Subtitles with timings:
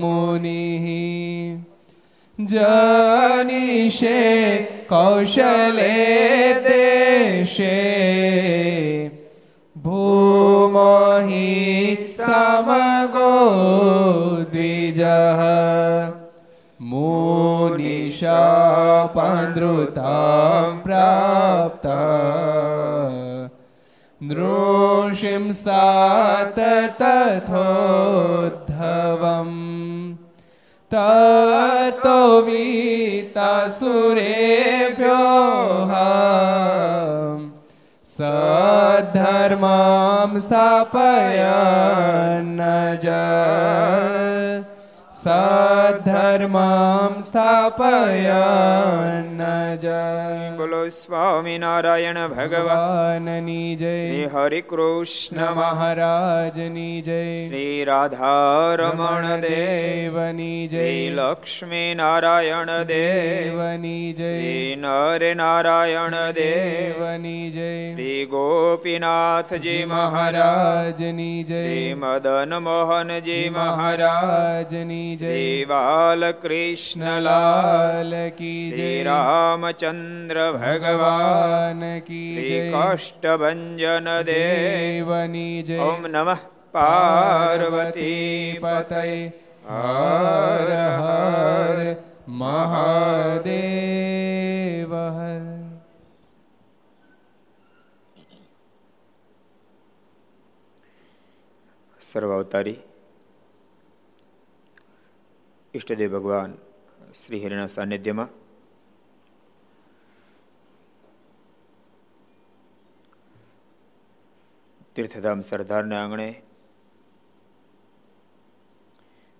[0.00, 0.86] मुनिः
[2.38, 4.22] जनिषे
[4.90, 5.92] कौशले
[6.68, 7.76] देशे
[9.76, 11.50] भूमहि
[12.18, 13.32] समगो
[14.52, 15.40] द्विजः
[18.18, 18.34] मुनिशापनृतां
[20.84, 21.98] प्राप्ता
[24.20, 25.38] नृषिंसात्
[27.00, 27.62] तथोद्धवम्
[30.94, 33.44] ततो वीतासुरेभ्योः
[38.16, 39.60] सद्धर्मां
[40.46, 41.94] स्थापयन्
[45.19, 49.29] સધર્મમ સ્થાપયન
[49.77, 61.95] જય બોલો સ્વામિનારાયણ ભગવાનની જય શ્રી હરિ કૃષ્ણ મહારાજની જય શ્રી રાધારમણ દેવની જય લક્ષ્મી
[61.95, 75.08] નારાયણ દેવની જય શ્રી નર નારાયણ દેવની જય શ્રી ગોપીનાથજી મહારાજની જય મદન મોહનજી મહારાજની
[75.11, 77.03] જય શ્રી બાલકૃષ્ણલાલ
[78.37, 86.41] કી શ્રી જય રામચંદ્ર ભગવાન કી શ્રી જય કાષ્ટભંજન દેવ દેવની જય ઓમ નમઃ
[86.73, 89.03] પાર્વતી પતય
[89.69, 91.79] હર હર
[92.35, 93.55] મહાદેવ
[94.91, 95.43] હર
[102.01, 102.77] સર્વ અવતારી
[105.75, 106.57] ઈષ્ટદેવ ભગવાન
[107.13, 108.29] શ્રી હરિના સાનિધ્યમાં.
[114.95, 116.41] તીર્થધામ સરદારના આંગણે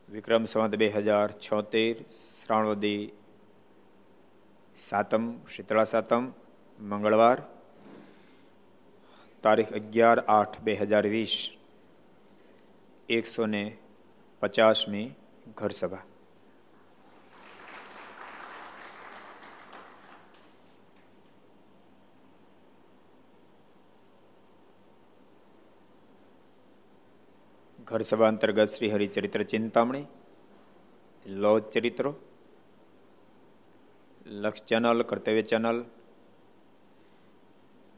[0.10, 3.02] વિક્રમ સંવત બે હજાર છોતેર, શ્રાવણવદી
[4.78, 6.24] સાતમ, શીતળા સાતમ,
[6.80, 7.42] મંગળવાર,
[9.44, 11.36] તારીખ અગિયાર આઠ બે હજાર વીસ,
[13.10, 13.78] એકસો ને
[14.40, 15.08] પચાસમી
[15.58, 15.72] ઘર
[27.90, 30.06] ઘર સભા અંતર્ગત શ્રી હરિચરિત્ર ચિંતામણી,
[31.26, 32.16] લોજ ચરિત્રો,
[34.26, 35.86] લક્ષ ચેનલ, કર્તવ્ય ચેનલ,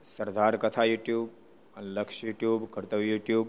[0.04, 1.30] સરદાર કથા યુટ્યુબ,
[1.78, 3.48] લક્ષ યુટ્યુબ, કર્તવ્ય યુટ્યુબ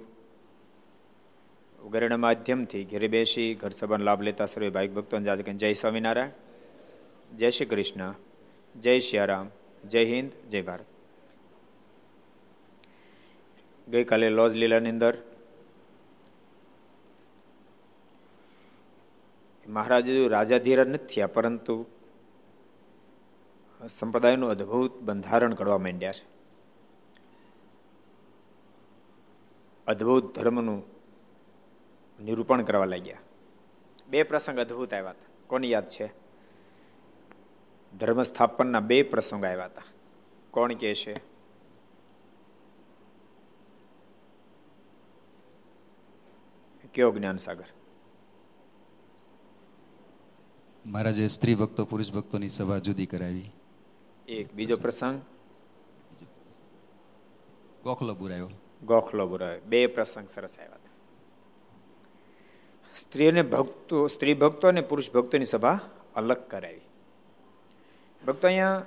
[1.82, 6.30] વગેરેના માધ્યમથી ઘેરે બેસી ઘર સભાનો લાભ લેતા સર્વે ભાઈક ભક્તોને જાત જય સ્વામિનારાયણ,
[7.36, 8.14] જય શ્રી કૃષ્ણ,
[8.76, 9.50] જય સિયારામ
[9.84, 10.84] જય હિન્દ, જય ભારત.
[13.88, 15.16] ગઈકાલે લોજ લીલાની અંદર
[19.72, 21.86] મહારાજ રાજાધીરા નથી થયા, પરંતુ
[23.88, 26.26] સંપ્રદાયનું અદ્ભુત બંધારણ કરવા માંડ્યા છે.
[29.86, 30.82] અદ્ભુત ધર્મનું
[32.24, 33.18] નિરૂપણ કરવા લાગ્યા.
[34.08, 35.26] બે પ્રસંગ અદ્ભુત આવ્યા હતા.
[35.46, 36.12] કોની યાદ છે?
[37.98, 39.82] ધર્મ સ્થાપનના બે પ્રસંગ આવ્યા હતા.
[40.50, 41.14] કોણ કે છે?
[46.94, 47.64] કયો જ્ઞાન સાગર
[50.86, 53.50] મહારાજે સ્ત્રી ભક્તો પુરુષ ભક્તોની સભા જુદી કરાવી.
[54.28, 55.20] એક બીજો પ્રસંગ?
[57.84, 58.50] ગોખલો બુરાયો.
[58.84, 59.60] ગોખલો બુરાયો.
[59.66, 60.90] બે પ્રસંગ સરસ આવ્યા હતા.
[62.96, 65.80] સ્ત્રી અને ભક્તો સ્ત્રી ભક્તો અને પુરુષ ભક્તોની સભા
[66.16, 66.80] અલગ કરાવી.
[68.26, 68.86] ભક્તો અહીંયા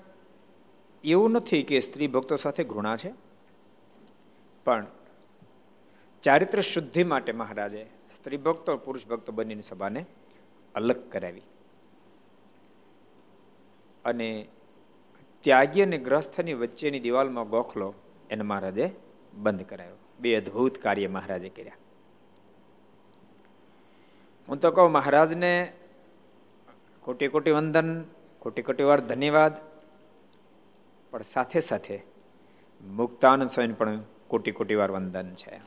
[1.03, 3.13] એવું નથી કે સ્ત્રી ભક્તો સાથે ઘૃણા છે.
[4.65, 4.88] પણ
[6.21, 10.06] ચારિત્ર શુદ્ધિ માટે મહારાજે સ્ત્રી ભક્તો પુરુષ ભક્તો બંનેની સભાને
[10.75, 11.42] અલગ કરાવી.
[14.06, 14.48] અને
[15.42, 17.94] ત્યાગી અને ગ્રસ્થની વચ્ચેની દિવાલમાં ગોખલો
[18.30, 18.92] એને મહારાજે
[19.34, 19.96] બંધ કરાયો.
[20.19, 21.72] બે અદ્ભુત કાર્ય મહારાજે કર્યા.
[24.50, 25.74] હું તો કહું મહારાજને
[27.02, 28.06] કોટી કોટી વંદન,
[28.40, 29.54] કોટી કોટી વાર ધન્યવાદ.
[31.12, 32.02] પણ સાથે સાથે
[32.84, 35.62] મુક્તાનંદ સ્વામી પણ કોટી કોટી વાર વંદન છે.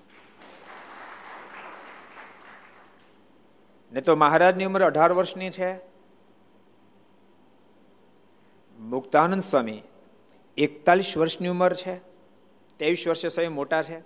[3.93, 5.98] ને તો મહારાજની ઉંમર અઢાર વર્ષની છે.
[8.79, 9.83] મુક્તાનંદ સ્વામી
[10.57, 11.95] એકતાલીસ વર્ષની ઉંમર છે,
[12.77, 13.99] ત્રેવીસ વર્ષે સ્વામી મોટા છે.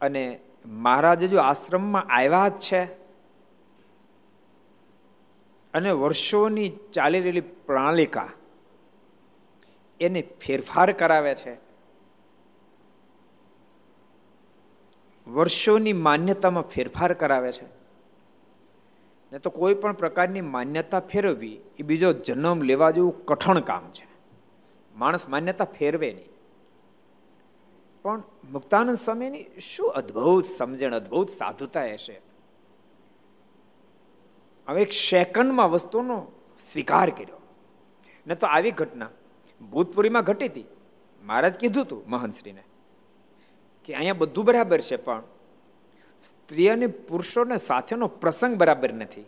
[0.00, 2.82] અને મહારાજ જો આશ્રમમાં આવ્યા જ છે
[5.74, 8.30] અને વર્ષોની ચાલી રહેલી પ્રણાલિકા
[10.00, 11.54] એને ફેરફાર કરાવે છે,
[15.26, 17.81] વર્ષોની માન્યતામાં ફેરફાર કરાવે છે.
[19.32, 24.06] ને તો કોઈ પણ પ્રકારની માન્યતા ફેરવવી એ બીજો જન્મ લેવા જેવું કઠણ કામ છે.
[24.96, 26.28] માણસ માન્યતા ફેરવે નહીં.
[28.02, 29.46] પણ મુક્તાનંદ સ્વામીની
[29.76, 32.20] શું અદ્ભુત સમજણ, અદ્ભુત સાધુતા હશે?
[34.68, 36.26] હવે એક સેકન્ડમાં વસ્તુનો
[36.72, 37.40] સ્વીકાર કર્યો.
[38.26, 39.08] ને તો આવી ઘટના
[39.70, 40.64] ભૂતપુરીમાં ઘટી હતી.
[41.22, 42.62] મહારાજ કીધું હતું મહંતશ્રીને
[43.84, 45.22] કે અહીંયા બધું બરાબર છે, પણ
[46.24, 49.24] સ્ત્રી અને પુરુષોને સાથેનો પ્રસંગ બરાબર નથી.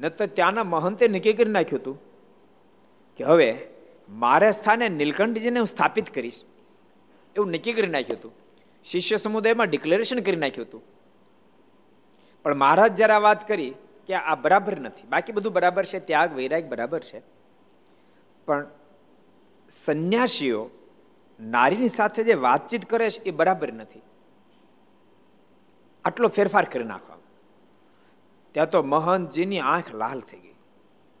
[0.00, 2.02] ન તો ત્યાંના મહંતે નક્કી કરી નાખ્યું હતું
[3.16, 3.58] કે હવે
[4.08, 6.40] મારે સ્થાને નીલકંઠજીને હું સ્થાપિત કરીશ.
[7.36, 8.32] એવું નક્કી કરી નાખ્યું હતું.
[8.84, 10.82] શિષ્ય સમુદાયમાં ડિક્લેરેશન કરી નાખ્યું હતું.
[12.42, 13.74] પણ મહારાજ જરા વાત કરી
[14.06, 15.06] કે આ બરાબર નથી.
[15.06, 17.22] બાકી બધું બરાબર છે, ત્યાગ, વૈરાગ બરાબર છે.
[18.46, 18.66] પણ
[19.70, 20.70] સંન્યાસીઓ
[21.40, 24.02] નારીની સાથે જે વાતચીત કરે છે એ બરાબર નથી.
[26.04, 27.16] આટલો ફેરફાર કરી નાખવા
[28.52, 30.54] ત્યાં તો મહંતજીની આંખ લાલ થઈ ગઈ.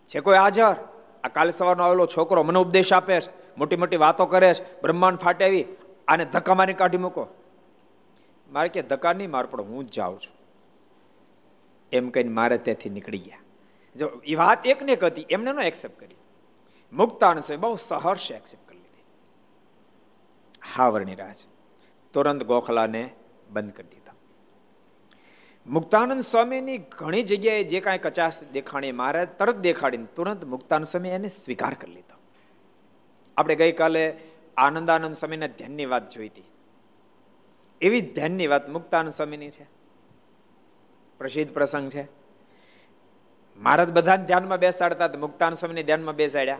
[0.08, 0.76] છે કોઈ હાજર?
[1.24, 3.18] આ કાલે સવારનો આવેલો છોકરો મને ઉપદેશ આપે
[3.58, 5.66] મોટી મોટી વાતો કરે છે, બ્રહ્માંડ ફાટે આવી
[6.08, 7.28] આને ધક્કા મારી કાઢી મૂકો.
[8.52, 10.36] મારે કે ધક્કા નહીં માર, પણ હું જ જાઉં છું.
[11.92, 13.38] એમ કહીને મારે ત્યાંથી નીકળી ગયા.
[13.96, 16.16] જો એ વાત એક ને એક હતી, એમને નો એક્સેપ્ટ કરી.
[16.92, 19.04] મુક્તાન છે બહુ સહર્ષ એક્સેપ્ટ કરી લીધી.
[20.76, 21.34] હા વર્ણિરાજ
[22.12, 23.10] તુરંત ગોખલાને
[23.50, 24.03] બંધ કરી દીધા.
[25.66, 31.28] મુક્તાનંદ સ્વામીની ઘણી જગ્યાએ જે કાંઈ કચાશ દેખાણી મારે તરત દેખાડીને તુરંત મુક્તાનંદ સ્વામી એને
[31.28, 32.18] સ્વીકાર કરી લીધો.
[33.36, 34.16] આપણે ગઈકાલે
[34.56, 36.44] આનંદાનંદ સ્વામીના ધ્યાનની વાત જોઈ હતી.
[37.80, 39.66] એવી ધ્યાનની વાત મુક્તાનંદ સ્વામીની છે.
[41.18, 42.08] પ્રસિદ્ધ પ્રસંગ છે.
[43.56, 46.58] મહારાજ બધા ધ્યાનમાં બેસાડતા મુક્તાનંદ સ્વામીને ધ્યાનમાં બેસાડ્યા.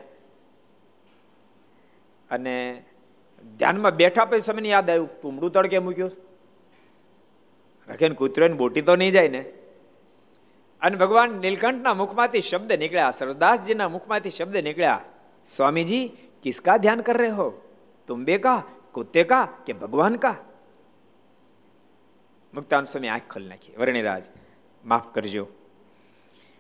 [2.30, 2.84] અને
[3.58, 6.10] ધ્યાનમાં બેઠા પછી સ્વામીને યાદ આવ્યું ટુમડું તડકે મૂક્યું
[7.88, 9.40] રખેન કૂતરો બોટી તો નહીં જાય ને?
[10.81, 15.00] અને ભગવાન નીલકંઠના મુખમાંથી શબ્દ નીકળ્યા, સરદાસજીના મુખમાંથી શબ્દ નીકળ્યા,
[15.46, 17.52] સ્વામીજી, કિસકા ધ્યાન કર રહે હો?
[18.06, 20.36] તુંબે કા, કુત્તે કા કે ભગવાન કા?
[22.54, 23.76] મુક્તાન સ્વામી આંખ ખોલી નાખી.
[23.76, 24.25] વર્ણિરાજ,
[24.84, 25.46] માફ કરજો.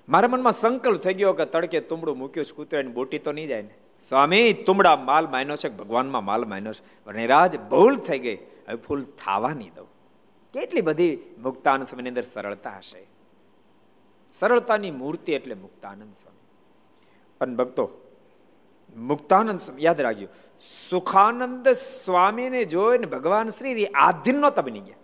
[0.08, 3.62] મારા મનમાં સંકલ્પ થઈ ગયો કે તડકે તુંબડું મૂક્યું છે, કૂતરાની બોટી તો નહીં જાય
[3.62, 3.74] ને?
[4.08, 7.06] સ્વામી, તુંબડા માલ માન્યો છે ભગવાનમાં માલ માન્યો છે?
[7.06, 8.36] વર્ણિરાજ, ભૂલ થઈ ગઈ.
[8.36, 9.93] હવે ભૂલ થવા નહીં દઉં.
[10.54, 13.06] કેટલી બધી મુક્તાનંદ સ્વામીની અંદર સરળતા હશે?
[14.38, 16.46] સરળતાની મૂર્તિ એટલે મુક્તાનંદ સ્વામી.
[17.40, 17.90] અને ભક્તો,
[18.96, 20.26] મુક્તાનંદ સ્વામી, યાદ રાખજો,
[20.90, 24.94] સુખાનંદ સ્વામીને જોઈને ભગવાન શ્રી આધીન નહોતા બની ગયા.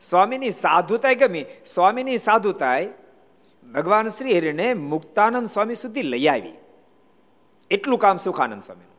[0.00, 2.88] સ્વામીની સાધુતાએ ગમી, સ્વામીની સાધુતાએ
[3.74, 6.52] ભગવાન શ્રી હરિને મુક્તાનંદ સ્વામી સુધી લઈ આવી.
[7.70, 8.92] એટલું કામ સુખાનંદ સ્વામીનું.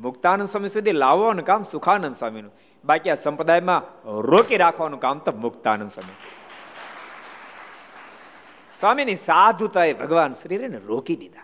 [0.00, 2.52] મુક્તાનંદ સ્વામી સુધી લાવવાનું કામ સુખાનંદ સ્વામીનું.
[2.84, 3.82] બાકી આ સંપ્રદાયમાં
[4.20, 6.14] રોકી રાખવાનું કામ તો મુક્તાનંદ સ્વામી.
[8.80, 11.42] સ્વામીની સાધુતાએ ભગવાન શ્રીને રોકી દીધા.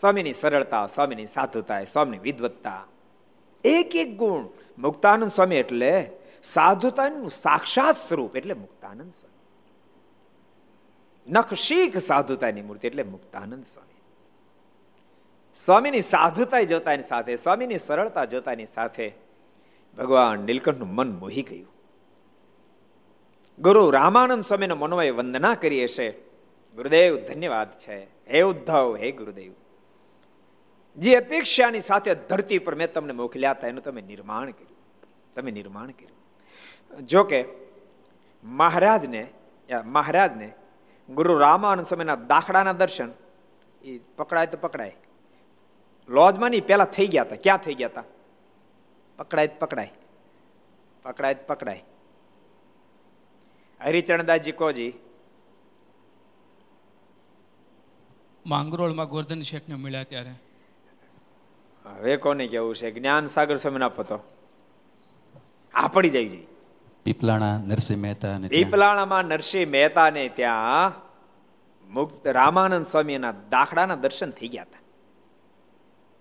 [0.00, 2.86] સ્વામીની સરળતા, સ્વામીની સાધુતા સ્વામીની વિદવત્તા.
[3.64, 4.46] એક એક ગુણ
[4.78, 6.10] મુક્તાનંદ સ્વામી એટલે
[6.42, 9.34] સાધુતાનું સાક્ષાત સ્વરૂપ એટલે મુક્તાનંદ સ્વામી.
[11.32, 14.00] નખશીખ સાધુતાની મૂર્તિ એટલે મુક્તાનંદ સ્વામી.
[15.54, 19.23] સ્વામીની સાધુતા જોતાની સાથે, સ્વામીની સરળતા જોતાની સાથે
[19.98, 21.74] ભગવાન નીલકંઠનું મન મોહી ગયું.
[23.58, 26.10] ગુરુ રામાનંદ સ્વામીને મનોમય વંદના કરી હશે
[26.76, 28.04] ગુરુદેવ, ધન્યવાદ છે.
[28.04, 29.52] હે ઉદ્ધવ, હે ગુરુદેવ.
[30.96, 34.76] જે અપેક્ષાની સાથે ધરતી પર મેં તમને મોકલ્યા હતા, એનું તમે નિર્માણ કર્યું.
[35.34, 37.06] તમે નિર્માણ કર્યું.
[37.06, 37.44] જોકે
[38.44, 39.26] મહારાજને
[39.84, 40.52] મહારાજને
[41.08, 43.10] ગુરુ રામાનંદ સ્વામીના દાખલાના દર્શન
[43.82, 44.96] એ પકડાય તો પકડાય.
[46.08, 47.36] લોજમાં નહીં પેલા થઈ ગયા હતા.
[47.36, 48.04] ક્યાં થઈ ગયા હતા?
[49.16, 49.92] પકડાય પકડાય.
[51.02, 51.84] પકડાય પકડાય.
[53.84, 54.92] હરિચરણદાસજી કોજી
[58.46, 60.30] માંગરોળમાં ગોરધન શેઠને મળ્યા ત્યારે.
[61.84, 62.90] હવે કોને કેવું છે?
[62.90, 64.18] જ્ઞાન સાગર સ્વામી ના પતો
[65.74, 66.46] આ પડી જાય છે.
[67.04, 70.92] પીપલાણા નરસિંહ મહેતા પીપલાણામાં નરસિંહ મહેતા ને ત્યાં
[71.92, 74.78] મુક્ત રામાનંદ સ્વામીના દાખલાના દર્શન થઈ ગયા હતા.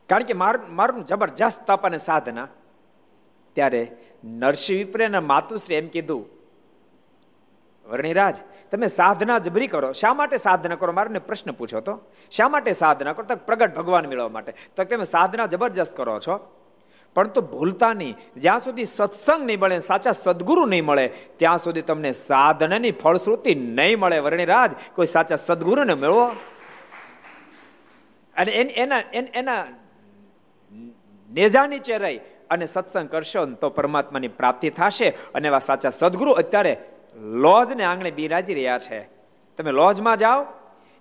[0.10, 2.48] કારણ કે મારું મારું જબરજસ્ત તપ અને સાધના
[3.54, 3.82] ત્યારે
[4.24, 6.26] નરસિંહ વિપ્રેના માતુશ્રી એમ કીધું,
[7.90, 8.36] વર્ણિરાજ,
[8.72, 9.92] તમે સાધના જબરી કરો.
[9.92, 10.92] શા માટે સાધના કરો?
[10.92, 12.00] મારે પ્રશ્ન પૂછો તો
[12.32, 13.26] શા માટે સાધના કરો?
[13.26, 14.54] તો પ્રગટ ભગવાન મેળવવા માટે.
[14.76, 16.38] તો તમે સાધના જબરજસ્ત કરો છો?
[17.16, 18.16] પરંતુ ભૂલતા નહીં.
[18.38, 21.08] જ્યાં સુધી સત્સંગ નહીં મળે, સાચા સદગુરુ નહીં મળે,
[21.38, 24.72] ત્યાં સુધી તમને સાધનાની ફળશ્રુતિ નહીં મળે, વર્ણિરાજ.
[24.96, 26.26] કોઈ સાચા સદગુરુને મેળવો.
[28.38, 29.00] અને એના
[29.34, 29.66] એના
[31.30, 32.20] નેજા નીચે રહી
[32.54, 36.74] અને સત્સંગ કરશો તો પરમાત્માની પ્રાપ્તિ થશે અને એવા સાચા સદગુરુ અત્યારે
[37.44, 39.00] લોજને આંગણે બિરાજી રહ્યા છે.
[39.58, 40.46] તમે લોજમાં જાઓ,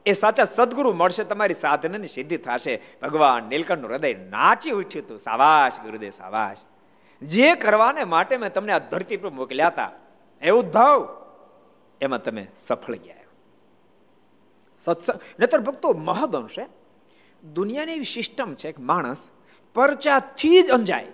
[0.07, 2.75] એ સાચા સદગુરુ મળશે, તમારી સાધનાની સિદ્ધિ થશે.
[3.03, 5.19] ભગવાન નીલકંઠનું હૃદય નાચી ઉઠ્યું હતું.
[5.19, 6.61] સાવાશ ગુરુદેવ સાવાશ
[7.23, 9.91] જે કરવાને માટે મેં તમને આ ધરતી પર મોકલ્યા હતા
[10.43, 11.01] એ ઉદ્ધવ
[12.01, 13.27] એમાં તમે સફળ ગયા.
[14.75, 16.65] સત્સંગ નતર ભક્તો મહદંશે
[17.53, 19.31] દુનિયાની એવી સિસ્ટમ છે કે માણસ
[19.75, 21.07] પરચાથી જ અંજાય.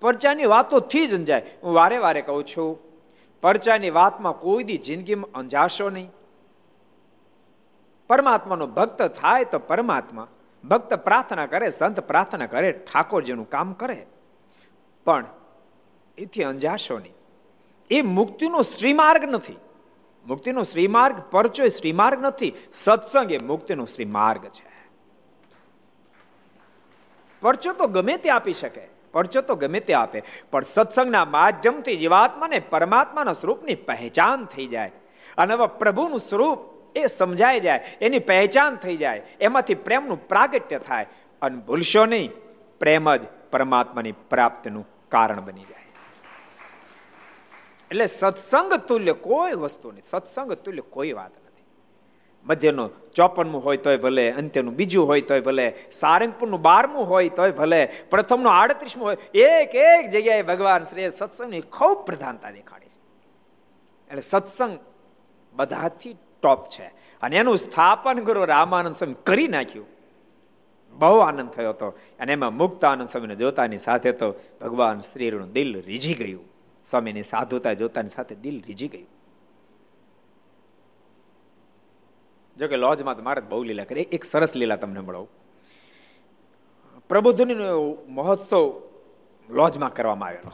[0.00, 1.42] પરચાની વાતોથી જ અંજાય.
[1.62, 2.78] હું વારે વારે કહું છું,
[3.40, 6.10] પરચાની વાતમાં કોઈ દી જિંદગીમાં અંજાશો નહીં.
[8.08, 10.28] પરમાત્માનો ભક્ત થાય તો પરમાત્મા,
[10.64, 14.06] ભક્ત પ્રાર્થના કરે, સંત પ્રાર્થના કરે, ઠાકોરજીનું કામ કરે.
[15.04, 15.26] પણ
[16.18, 17.14] એથી અંજાશો નહીં.
[17.90, 19.56] એ મુક્તિનો શ્રીમાર્ગ નથી.
[20.26, 22.54] મુક્તિનો શ્રીમાર્ગ પરચો એ શ્રીમાર્ગ નથી.
[22.72, 24.90] સત્સંગ એ મુક્તિનો શ્રીમાર્ગ છે.
[27.40, 28.97] પરચો તો ગમે તે આપી શકે.
[29.18, 30.22] પરચો તો ગમે તે આપે.
[30.50, 34.92] પણ સત્સંગના માધ્યમથી જીવાત્માને પરમાત્માના સ્વરૂપની પહેચાન થઈ જાય.
[35.38, 36.58] અને હવે પ્રભુનું સ્વરૂપ
[36.96, 39.22] એ સમજાઈ જાય, એની પહેચાન થઈ જાય.
[39.40, 41.06] એમાંથી પ્રેમનું પ્રાગટ્ય થાય.
[41.42, 42.30] અને ભૂલશો નહીં,
[42.80, 43.20] પ્રેમ જ
[43.50, 45.86] પરમાત્માની પ્રાપ્તિનું કારણ બની જાય.
[47.90, 50.02] એટલે સત્સંગ તુલ્ય કોઈ વસ્તુ નહીં.
[50.10, 51.47] સત્સંગ તુલ્ય કોઈ વાત નથી
[52.44, 57.88] મધ્યનો ચોપનમું હોય તોય ભલે, અંત્યનું બીજું હોય તોય ભલે, સારંગપુરનું બારમું હોય તોય ભલે,
[58.10, 62.98] પ્રથમનું આડત્રીસમું હોય, એક એક જગ્યાએ ભગવાન શ્રી સત્સંગની ખૂબ પ્રધાનતા દેખાડે છે.
[64.08, 64.78] એટલે સત્સંગ
[65.52, 66.98] બધાથી ટોપ છે.
[67.22, 69.86] અને એનું સ્થાપન ગુરુ રામાનંદ સ્વામી કરી નાખ્યું.
[70.90, 71.88] બહુ આનંદ થયો હતો.
[72.20, 76.44] અને એમાં મુક્ત આનંદ સ્વામીને જોતાની સાથે તો ભગવાન શ્રીનું દિલ રીઝી ગયું.
[76.90, 79.17] સ્વામીની સાધુતા જોતાની સાથે દિલ રીઝી ગયું.
[82.58, 84.00] જો કે લોજમાં તો મારે બહુ લીલા કરી.
[84.00, 85.28] એક સરસ લીલા તમને મળાવું
[87.08, 88.82] પ્રબોધનીનો મહોત્સવ
[89.50, 90.52] લોજમાં કરવામાં આવેલો.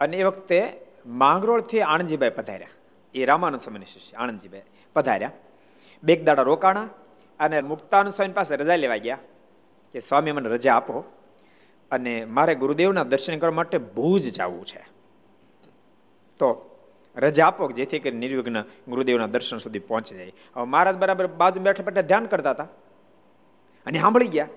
[0.00, 2.68] અને એ વખતે માંગરોળથી આણંદજીભાઈ પધાર્યા.
[3.14, 4.62] એ રામાનંદ સ્વામીની શિષ્ય આણંદજીભાઈ
[4.94, 5.32] પધાર્યા.
[6.02, 6.88] બે દાડા રોકાણા
[7.40, 9.18] અને મુક્તાનંદ સ્વામી પાસે રજા લેવા ગયા
[9.92, 11.04] કે, સ્વામી, મને રજા આપો.
[11.90, 14.86] અને મારે ગુરુદેવના દર્શન કરવા માટે ભુજ જવું છે.
[16.38, 16.75] તો
[17.16, 20.32] રજા આપો જેથી કરી નિર્વિઘ્ન ગુરુદેવના દર્શન સુધી પહોંચી જાય.
[20.56, 22.64] હવે મહારાજ બરાબર બાજુ બેઠા બેઠા ધ્યાન કરતા હતા.
[23.86, 24.48] અને સાંભળી ગયા.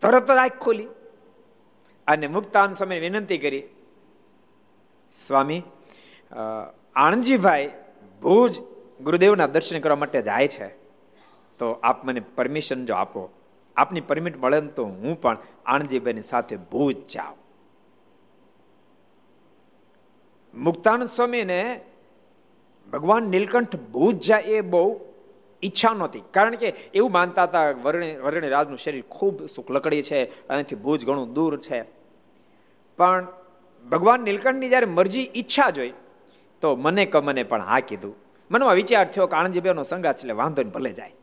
[0.00, 0.88] તરત જ આંખ ખોલી.
[2.06, 3.62] અને મુક્તાન સ્વામી વિનંતી કરી.
[5.12, 5.62] સ્વામી
[6.96, 7.70] આણંદજીભાઈ
[8.22, 8.60] ભુજ
[9.00, 10.68] ગુરુદેવના દર્શન કરવા માટે જાય છે.
[11.58, 13.30] તો આપ મને પરમિશન જો આપો.
[13.76, 17.39] આપની પરમિટ મળે તો હું પણ આણંદજીભાઈની સાથે ભુજ જાઉં.
[20.54, 21.80] મુક્તાનંદ સ્વામીને
[22.92, 25.00] ભગવાન નીલકંઠ ભૂત જાય એ બહુ
[25.62, 26.22] ઈચ્છા નહોતી.
[26.30, 31.32] કારણ કે એવું માનતા હતા વરણી વરણી રાજનું શરીર ખૂબ શુક્લકડી છે એનાથી ભૂજ ઘણું
[31.32, 31.82] દૂર છે.
[32.98, 33.26] પણ
[33.90, 35.92] ભગવાન નીલકંઠની જ્યારે મરજી ઈચ્છા જોઈ
[36.60, 38.14] તો મને કમને પણ હા કીધું.
[38.50, 41.14] મનમાં વિચાર થયો કે આણંદજીભાઈનો સંગાત એટલે વાંધો ને ભલે જાય.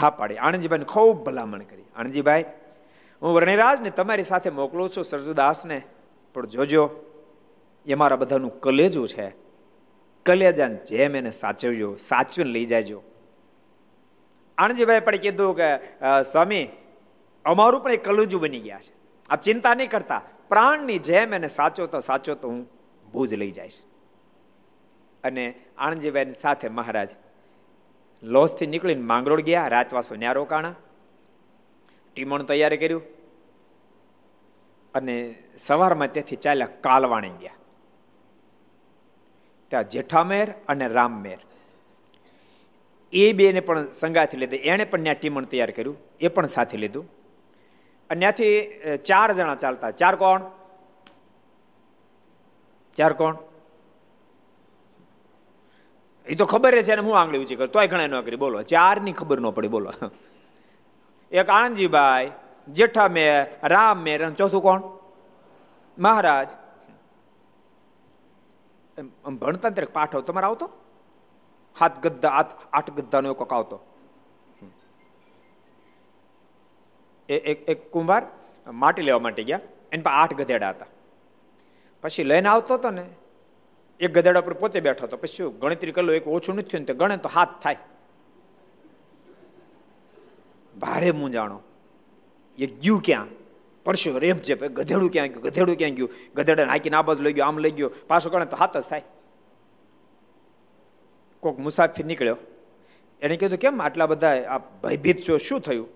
[0.00, 0.36] હા પાડી.
[0.36, 1.82] આણંદજીભાઈને ખૂબ ભલામણ કરી.
[1.96, 2.44] આણંદજીભાઈ
[3.22, 5.82] હું વર્ણિરાજને તમારી સાથે મોકલું છું સરજુદાસને
[6.36, 6.84] પણ જોજો,
[7.86, 9.26] એ મારા બધાનું કલેજું છે.
[10.26, 12.98] કલેજાને જેમ એને સાચવજો, સાચવીને લઈ જાયજો
[14.58, 15.68] આણજીભાઈ પણ કીધું કે
[16.32, 16.64] સ્વામી,
[17.44, 18.92] અમારું પણ એ કલેજું બની ગયા છે.
[19.30, 20.22] આપ ચિંતા નહીં કરતા.
[20.50, 22.60] પ્રાણની જેમ એને સાચો તો સાચો તો હું
[23.12, 23.78] ભૂજ લઈ જઈશ.
[25.24, 25.44] અને
[25.78, 27.10] આણજીભાઈની સાથે મહારાજ
[28.22, 30.76] લોસથી નીકળીને માંગરોળ ગયા, રાતવાસો ન્યારો કાણા.
[32.12, 33.02] ટીમણ તૈયાર કર્યું.
[34.96, 37.52] અને સવારમાં ત્યાંથી ચાલ્યા કાલવાણી ગયા.
[39.68, 41.38] ત્યાં જેઠામેર અને રામમેર.
[43.12, 44.56] એ બેને પણ સંગાથી લીધી.
[44.56, 45.96] એણે પણ ત્યાં ટીમણ તૈયાર કર્યું.
[46.20, 47.10] એ પણ સાથે લીધું.
[48.10, 49.90] અને ત્યાંથી ચાર જણા ચાલતા.
[49.90, 50.42] ચાર કોણ?
[52.96, 53.36] ચાર કોણ?
[56.26, 57.68] એ તો ખબર છે હું આંગળી ઊંચી કરું.
[57.68, 58.36] તોય ઘણા ન કરી.
[58.36, 58.62] બોલો.
[58.62, 59.68] ચારની ખબર ન પડી.
[59.68, 59.92] બોલો.
[61.32, 62.30] એક આણંદજીભાઈ
[62.68, 64.82] જેઠા મેર રામ મેર અને ચોથું કોણ?
[65.98, 66.50] મહારાજ.
[69.28, 70.14] ભણતા ત્યારે પાઠ.
[70.14, 70.70] આવતો તમારે આવતો?
[71.80, 72.30] હાથ ગદ્દા
[72.72, 73.80] આઠ ગદ્દાનો કોક આવતો.
[77.28, 78.26] એક એક કુંભાર
[78.66, 79.60] માટી લેવા માટે ગયા.
[79.92, 80.86] એની પાસે આઠ ગધેડા હતા.
[82.02, 83.06] પછી લઈને આવતો હતો ને,
[84.00, 85.16] એક ગધેડા પર પોતે બેઠો હતો.
[85.16, 87.76] પછી શું, ગણતરી કરલો એક ઓછું નથી થયું ને ગણે તો હાથ થાય.
[90.76, 91.60] ભારે મૂંઝાણો.
[92.58, 93.26] એ ગયું ક્યાં?
[93.84, 96.10] પરશુ રેપ છે ગધેડું ક્યાં ગયું, ગધેડું ક્યાં ગયું?
[96.34, 97.90] ગધેડા હાકીને આ બાજુ લઈ ગયો, આમ લઈ ગયો.
[98.08, 99.02] પાછો ગણે તો હાથ જ થાય.
[101.40, 102.36] કોઈક મુસાફિર નીકળ્યો.
[103.22, 105.36] એને કીધું, કેમ આટલા બધા આ ભયભીત છો?
[105.38, 105.88] શું થયું?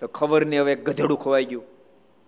[0.00, 1.64] તો ખબર નહીં, હવે ગધેડું ખોવાઈ ગયું.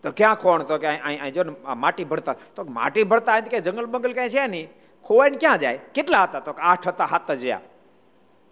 [0.03, 2.35] તો ક્યાં ખોણ તો કે અહીં જો ને માટી ભરતા.
[2.57, 4.69] તો માટી ભરતા કે જંગલ બંગલ કાંઈ છે નહીં.
[5.05, 5.79] ખોવાઈને ક્યાં જાય?
[5.95, 6.41] કેટલા હતા?
[6.41, 7.61] તો આઠ હતા, હાથ જ જ્યાં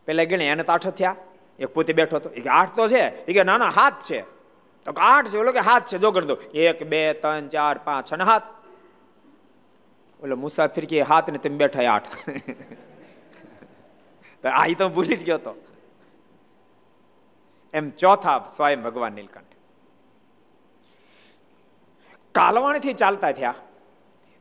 [0.04, 1.16] પેલા ગણે એને તો આઠ થયા.
[1.58, 2.30] એક પોતે બેઠો હતો.
[2.30, 3.24] એ આઠ તો છે.
[3.24, 4.41] એ કે ના ના, હાથ છે.
[4.84, 6.34] તો આઠ છે, ઓલો કે હાથ છે, જો ગણ દો.
[6.34, 8.42] એક, બે, ત્રણ, ચાર, પાંચ અને હાથ
[10.22, 12.04] ઓલો મુસાફિર કે હાથ ને તમે બેઠા આઠ.
[14.46, 15.54] આ તો ભૂલી જ ગયો તો.
[17.74, 19.44] એમ ચોથા સ્વયં ભગવાન નીલકંઠ.
[22.32, 23.54] કાલવાણીથી ચાલતા થયા.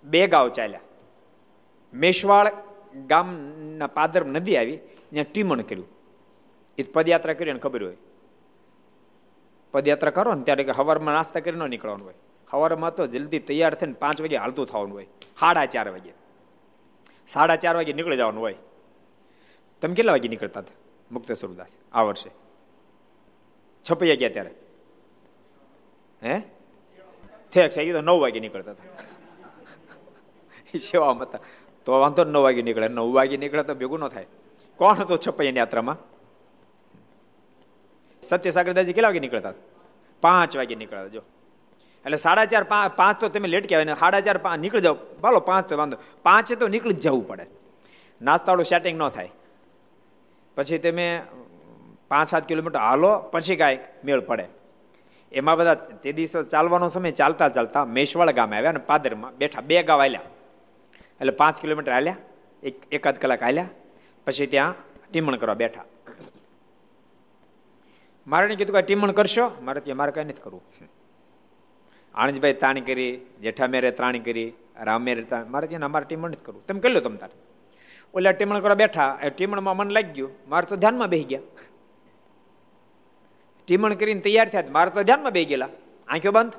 [0.03, 0.79] બે ગાવ ચાલ્યા.
[1.93, 2.51] મેશવાળ
[3.07, 4.77] ગામના પાદર નદી આવી,
[5.10, 5.88] ત્યાં ટીમણ કર્યું.
[6.77, 7.98] એ પદયાત્રા કરી અને ખબર હોય.
[9.71, 12.13] પદયાત્રા કરો ને ત્યારે હવારમાં નાસ્તા કરીને નીકળવાનું હોય.
[12.49, 15.07] હવારમાં તો જલ્દી તૈયાર થઈને પાંચ વાગે હાલતું થવાનું હોય.
[15.39, 16.13] સાડા ચાર વાગે.
[17.27, 18.55] સાડા ચાર વાગે નીકળી જવાનું હોય.
[19.81, 20.75] તમે કેટલા વાગે નીકળતા હતા?
[21.11, 22.29] મુક્ત સ્વરૂપદાસ આ વર્ષે.
[23.91, 24.51] છપૈયા ગયા ત્યારે.
[26.23, 26.39] હે?
[27.53, 29.03] ઠેક છે તો નવ વાગે નીકળતા હતા.
[30.77, 31.39] સેવામાં હતા.
[31.85, 32.87] તો વાંધો નવ વાગે નીકળે.
[32.87, 34.25] નવ વાગે નીકળે તો ભેગું ન થાય.
[34.77, 35.97] કોણ હતો છપૈયાની યાત્રામાં?
[38.23, 39.53] સત્યસાગર દાજી કેટલા વાગે નીકળતા?
[40.21, 41.21] પાંચ વાગે નીકળતા, જો.
[42.05, 42.63] એટલે સાડા ચાર
[42.95, 44.97] પાંચ તો તમે લેટ કહેવાય ને સાડા ચાર પાંચ નીકળી જાઓ.
[45.21, 45.97] ભાલો પાંચ તો વાંધો.
[46.23, 47.45] પાંચે તો નીકળી જ જવું પડે.
[48.21, 49.31] નાસ્તાવાળું સેટિંગ ન થાય.
[50.55, 51.21] પછી તમે
[52.07, 54.45] પાંચ સાત કિલોમીટર હાલો, પછી કાંઈક મેળ પડે.
[55.31, 59.84] એમાં બધા તે દિવસો ચાલવાનો સમય ચાલતા ચાલતા મેશવાળ ગામે આવ્યા અને પાદરમાં બેઠા, બે
[59.84, 60.21] ગાવ આવ્યા
[61.21, 62.17] એટલે પાંચ કિલોમીટર હાલ્યા,
[62.63, 63.69] એક, એકાદ કલાક હાલ્યા,
[64.25, 64.75] પછી ત્યાં
[65.12, 65.86] ટીમણ કરવા બેઠા.
[68.32, 69.52] મારે કીધું કે ટીમણ કરશો?
[69.62, 70.62] મારે ત્યાં મારે કઈ નથી કરવું.
[72.15, 76.67] આણંદભાઈ તાણી કરી, જેઠા મેરે ત્રાણી કરી, રામ મેરે મારે ત્યાં અમારે ટીમણ નથી કરવું.
[76.67, 77.38] તમે કરી લો તમે તારે?
[78.13, 80.30] ઓલા ટીમણ કરવા બેઠા, એ ટીમણમાં મન લાગી ગયું.
[80.48, 81.39] મારે તો ધ્યાનમાં બેસી ગયા.
[83.67, 85.70] ટીમણ કરીને તૈયાર થયા મારે તો ધ્યાનમાં બે ગયેલા.
[86.08, 86.54] આંખો બંધ.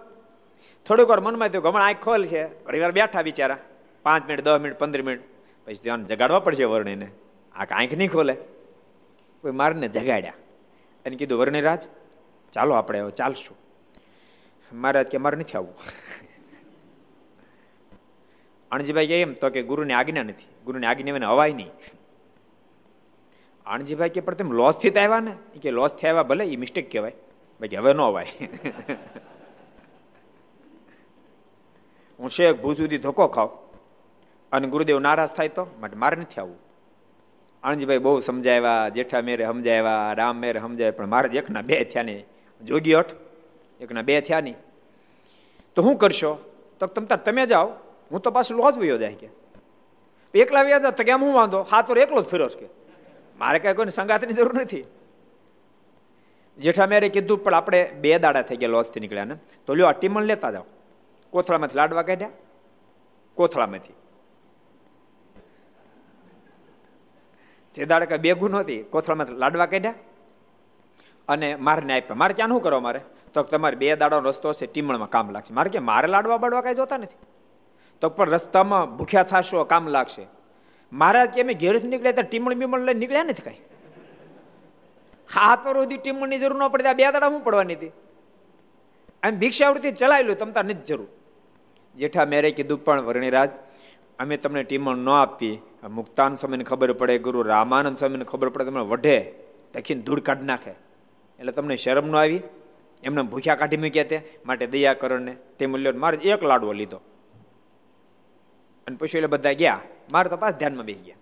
[0.87, 2.65] થોડીક વાર મનમાં થયું ગમણ આંખ ખોલ છે.
[2.65, 3.59] ઘણી વાર બેઠા બિચારા.
[4.03, 5.21] પાંચ મિનિટ, દસ મિનિટ, પંદર મિનિટ.
[5.67, 7.09] પછી ધ્યાન જગાડવા પડશે વર્ણીને.
[7.55, 8.37] આ આંખ નહીં ખોલે.
[9.41, 10.33] કોઈ મારને જગાડ્યા.
[11.07, 11.83] એને કીધું, વર્ણિરાજ,
[12.53, 13.57] ચાલો આપણે હવે ચાલશું.
[14.73, 15.75] મહારાજ કે, મારે નથી આવવું.
[18.71, 20.47] અણજીભાઈ કે એમ તો કે ગુરુની આજ્ઞા નથી.
[20.65, 21.71] ગુરુની આજ્ઞા એને હવાય નહીં.
[23.67, 25.59] અણજીભાઈ કે, પણ તેમ લોસથી આવ્યા ને?
[25.63, 27.13] કે લોસથી આવ્યા ભલે એ મિસ્ટેક કહેવાય.
[27.61, 28.27] બાકી હવે ન અવાય
[32.19, 33.49] હું શેખ ભૂ સુધી ધોકો ખાવ
[34.53, 35.67] અને ગુરુદેવ નારાજ થાય તો?
[35.81, 36.72] માટે મારે નથી આવવું.
[37.65, 42.27] આણજીભાઈ બહુ સમજાવ્યા જેઠા મેરે સમજાવ્યા રામ મેરે સમજાવ્યા પણ મારે એકના બે થયા નહીં.
[42.63, 43.13] જોગી અઠ
[43.81, 44.57] એકના બે થયા નહીં.
[45.77, 46.33] તો શું કરશો?
[46.81, 47.69] તો તમ તાર તમે જાઓ,
[48.11, 49.29] હું તો પાછું લોજ વયો જાય કે.
[50.35, 51.63] એકલા વ્યાજ તો કેમ હું વાંધો?
[51.63, 52.67] હાથ પર એકલો જ ફેરો કે.
[53.39, 54.85] મારે કાંઈ કોઈને સંગાતની જરૂર નથી.
[56.59, 59.37] જેઠા મેરે કીધું, પણ આપણે બે દાડા થઈ ગયા લોજથી નીકળ્યા ને.
[59.67, 60.65] તો લ્યો આ ટીમણ લેતા જાઓ.
[61.31, 62.31] કોથળામાંથી લાડવા કાઢ્યા,
[63.35, 63.95] કોથળામાંથી.
[67.75, 69.95] તે દાડે કઈ બેગું નહોતી, કોથળામાં લાડવા કાઢ્યા
[71.29, 72.17] અને મારને આપ્યા.
[72.17, 73.01] મારે ક્યાં શું કરો મારે?
[73.35, 75.55] તો તમારે બે દાડાનો રસ્તો છે, ટીમણમાં કામ લાગશે.
[75.55, 77.19] મારે કે મારે લાડવા બાડવા કાંઈ જોતા નથી?
[78.01, 80.27] તો પણ રસ્તામાં ભૂખ્યા થશો, કામ લાગશે.
[80.93, 83.61] મહારાજ કે અમે ઘેરથી નીકળ્યા ત્યાં ટીમણ બીમણ લઈને નીકળ્યા નથી કાંઈ?
[85.65, 87.93] તો રોધી ટીમણની જરૂર ન પડે બે દાડા શું પડવાની હતી?
[89.23, 91.09] એમ ભિક્ષાવૃત્તિ ચલાવેલું તમ તાર નથી જરૂર.
[91.97, 93.51] જેઠા મેરે કીધું પણ, વર્ણિરાજ,
[94.19, 95.55] અમે તમને ટીમણ ન આપી
[95.89, 99.35] મુક્તાન સ્વામીને ખબર પડે, ગુરુ રામાનંદ સ્વામીને ખબર પડે, તમને વઢે,
[99.75, 100.71] તખીને ધૂળ કાઢી નાખે.
[101.39, 102.43] એટલે તમને શરમ ન આવી?
[103.03, 106.97] એમને ભૂખ્યા કાઢી મૂક્યા તે, માટે દયા કરણને તે મૂલ્યો મારે એક લાડવો લીધો.
[108.87, 109.81] અને પછી એટલે બધા ગયા.
[110.13, 111.17] મારે તો પાસ ધ્યાનમાં બેસી ગયા.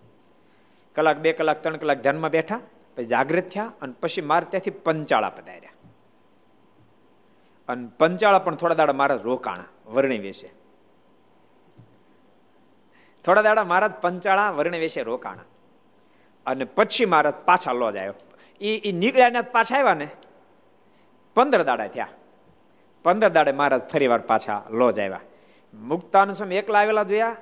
[0.94, 2.60] કલાક, બે કલાક, ત્રણ કલાક ધ્યાનમાં બેઠા,
[2.96, 5.70] પછી જાગૃત થયા, અને પછી મારે ત્યાંથી પંચાળા પધાર્યા.
[7.68, 10.59] અને પંચાળા પણ થોડા દાડા મારા રોકાણા, વર્ણી વેશે.
[13.24, 15.42] થોડા દાડા મહારાજ પંચાળા વર્ણ વેશે રોકાણા.
[16.46, 18.14] અને પછી મહારાજ પાછા લોજ આવ્યો
[18.60, 20.08] એ એ નીકળ્યા ને પાછા આવ્યા ને?
[21.34, 22.08] પંદર દાડા થયા.
[23.02, 25.20] પંદર દાડે મહારાજ ફરી વાર પાછા લોજ આવ્યા
[25.74, 27.36] મુક્તાનુ સ્વામી એકલા આવેલા જોયા?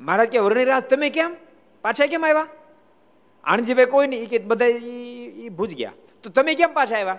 [0.00, 1.36] મહારાજ કે, વર્ણિરાજ, તમે કેમ?
[1.82, 2.46] પાછા કેમ આવ્યા
[3.44, 4.28] આણજીભાઈ કોઈ નહીં.
[4.28, 5.92] કે, બધા એ ભૂજ ગયા.
[6.22, 7.18] તો તમે કેમ પાછા આવ્યા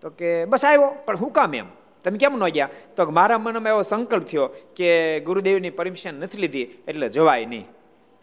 [0.00, 1.66] તો કે, બસ આવ્યો પણ હું કામ એમ?
[2.04, 2.70] તમે કેમ ન ગયા?
[2.96, 4.88] તો મારા મનમાં એવો સંકલ્પ થયો કે
[5.26, 7.66] ગુરુદેવની પરમિશન નથી લીધી, એટલે જવાય નહીં.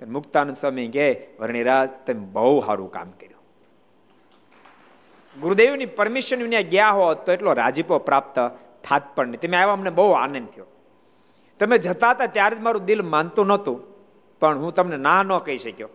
[0.02, 1.08] મુક્તાનંદ સ્વામી કહે
[1.40, 3.42] વર્ણિરાજ તમે બહુ સારું કામ કર્યું.
[5.36, 8.38] ગુરુદેવની પરમિશન વિના ગયા હોત તો એટલો રાજીપો પ્રાપ્ત
[8.86, 9.42] થાત પણ નહીં.
[9.44, 10.68] તમે આવ્યા અમને બહુ આનંદ થયો.
[11.60, 13.78] તમે જતા હતા ત્યારે જ મારું દિલ માનતું નહોતું,
[14.42, 15.90] પણ હું તમને ના ન કહી શક્યો.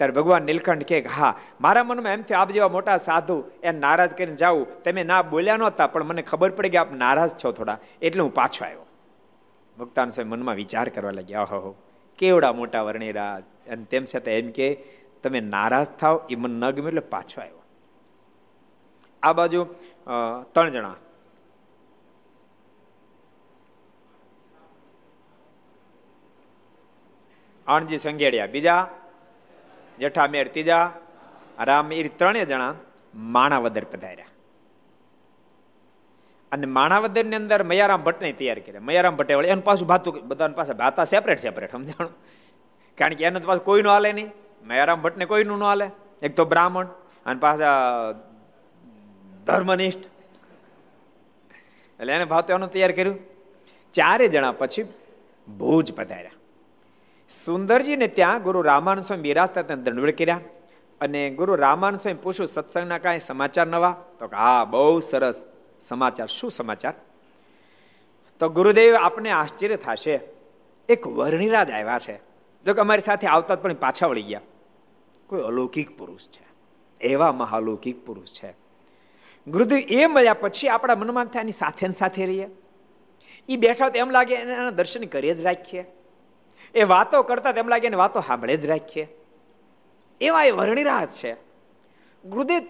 [0.00, 4.12] ત્યારે ભગવાન નીલકંઠ કે, હા, મારા મનમાં એમ થયું, આપ જેવા મોટા સાધુ એ નારાજ
[4.18, 7.78] કરીને જાઉં, તમે ના બોલ્યા નહોતા, પણ મને ખબર પડી કે આપ નારાજ છો થોડા,
[8.02, 8.84] એટલે હું પાછો આવ્યો.
[9.76, 11.72] ભક્તાન સાહેબ મનમાં વિચાર કરવા લાગ્યા હો,
[12.18, 13.42] કેવડા મોટા વર્ણિરાજ.
[13.70, 14.68] અને તેમ છતાં એમ કે,
[15.22, 17.62] તમે નારાજ થાવ એ મને ન ગમે એટલે પાછો આવ્યો.
[19.22, 19.60] આ બાજુ
[20.54, 20.96] ત્રણ જણા.
[27.66, 28.82] આણજી સંઘેડિયા, બીજા.
[29.98, 30.92] જેઠા મેર ત્રીજા
[31.60, 32.74] રામ એ ત્રણેય જણા
[33.14, 34.26] માણાવદર પધાર્યા.
[36.52, 38.80] અને માણાવદરની અંદર મયારામ ભટ્ટને તૈયાર કર્યા.
[38.80, 42.12] મયારામ ભટ્ટે વળે એનું પાછું ભાતું બધા પાસે ભાતા સેપરેટ સેપરેટ સમજાણું?
[42.98, 44.30] કારણ કે એને પાછું કોઈનું હાલે નહીં.
[44.64, 45.90] મયારામ ભટ્ટને કોઈનું ન હાલે.
[46.22, 46.86] એક તો બ્રાહ્મણ
[47.26, 47.72] અને પાછા
[49.46, 49.98] ધર્મનિષ્ઠ.
[52.00, 53.18] એટલે એને ભાતો એનું તૈયાર કર્યું.
[53.92, 54.82] ચારે જણા પછી
[55.58, 56.30] ભુજ પધાર્યા.
[57.28, 60.40] સુંદરજીને ત્યાં ગુરુ રામાનંદ સ્વામી બિરાજતા ત્યાં દંડવડ કર્યા.
[61.00, 64.04] અને ગુરુ રામાનંદ સ્વામી પૂછ્યું, સત્સંગના કાંઈ સમાચાર નવા?
[64.18, 65.46] તો હા, બહુ સરસ
[65.80, 66.26] સમાચાર.
[66.26, 66.94] શું સમાચાર?
[68.38, 70.20] તો ગુરુદેવ આપને આશ્ચર્ય થશે.
[70.88, 72.16] એક વર્ણિરાજ આવ્યા છે.
[72.66, 74.40] જો કે અમારી સાથે આવતા પણ પાછા વળી ગયા.
[75.26, 76.46] કોઈ અલૌકિક પુરુષ છે.
[77.00, 78.54] એવા મહાલૌકિક પુરુષ છે.
[79.46, 82.48] ગુરુદેવ એ મળ્યા પછી આપણા મનમાં થાય એની સાથે સાથે રહીએ.
[83.48, 85.95] એ બેઠા તો એમ લાગે, એના દર્શન કરીએ જ રાખીએ.
[86.76, 89.08] એ વાતો કરતા તેમ લાગે ને વાતો સાંભળે જ રાખીએ.
[90.20, 91.32] એવા એ વર્ણિરાજ છે.
[92.24, 92.62] ગુરુદેવ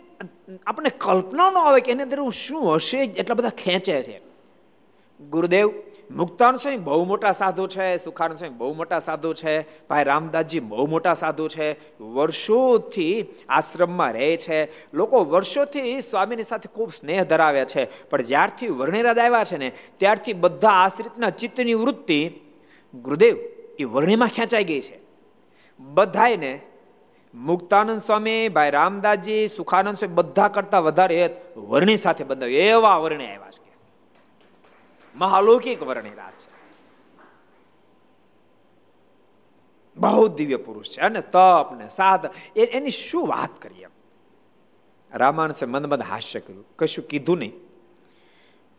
[0.66, 4.20] આપણે કલ્પના ન આવે કે એની અંદર શું હશે, એટલા બધા ખેંચે છે.
[5.30, 5.70] ગુરુદેવ,
[6.10, 10.86] મુક્તાન સ્વામી બહુ મોટા સાધુ છે, સુખાન સ્વામી બહુ મોટા સાધુ છે, ભાઈ રામદાસજી બહુ
[10.86, 14.92] મોટા સાધુ છે, વર્ષોથી આશ્રમમાં રહે છે.
[14.92, 18.08] લોકો વર્ષોથી સ્વામીની સાથે ખૂબ સ્નેહ ધરાવે છે.
[18.08, 22.40] પણ જ્યારથી વર્ણિરાજ આવ્યા છે ને, ત્યારથી બધા આશ્રિતના ચિત્તની વૃત્તિ
[22.94, 24.98] ગુરુદેવ એ વર્ણિમાં ખેંચાઈ ગઈ છે.
[25.78, 26.60] બધાને
[27.34, 33.50] મુક્તાનંદ સ્વામી ભાઈ રામદાસજી, સુખાનંદ સ્વામી બધા કરતા વધારે વર્ણી સાથે બંધાવ્યું એવા વર્ણે આવ્યા
[33.50, 33.66] છે
[35.14, 36.56] મહાલૌકિક વર્ણી રાજ છે.
[39.96, 43.86] બહુ દિવ્ય પુરુષ છે અને તપ ને સાધ એની શું વાત કરીએ
[45.12, 46.64] રામાનસે મંદ મંદ હાસ્ય કર્યું.
[46.78, 47.52] કશું કીધું નહીં.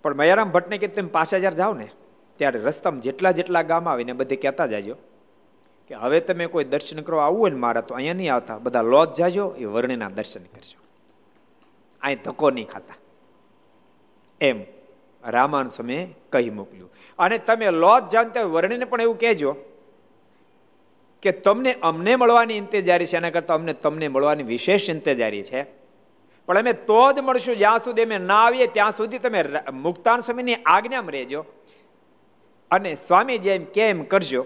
[0.04, 1.90] પણ મયારામ ભટ્ટને કીધું, તમે પાછા હજાર જાઓ ને
[2.38, 4.96] ત્યારે રસ્તામાં જેટલા જેટલા ગામ આવીને બધે કહેતા જાજો
[5.88, 8.58] કે હવે તમે કોઈ દર્શન કરવા આવવું હોય ને મારા, તો અહીંયા નહીં આવતા.
[8.58, 10.80] બધા લોજ જાજો, એ વર્ણિના દર્શન કરજો.
[12.02, 12.96] અહીં ધક્કો નહીં ખાતા.
[14.42, 14.62] એમ
[15.24, 16.92] રામાન સમયે કહી મોકલ્યું.
[17.20, 19.56] અને તમે લોજ જાણતા વર્ણિને પણ એવું કહેજો
[21.22, 25.64] કે તમને અમને મળવાની ઇંતેજારી છે, એના કરતાં અમને તમને મળવાની વિશેષ ઇંતેજારી છે.
[26.46, 30.56] પણ અમે તો જ મળશું જ્યાં સુધી અમે ના આવીએ, ત્યાં સુધી તમે મુક્તાન સમયની
[30.66, 31.46] આજ્ઞામાં રહેજો.
[32.72, 34.46] અને સ્વામી જેમ કેમ કરજો,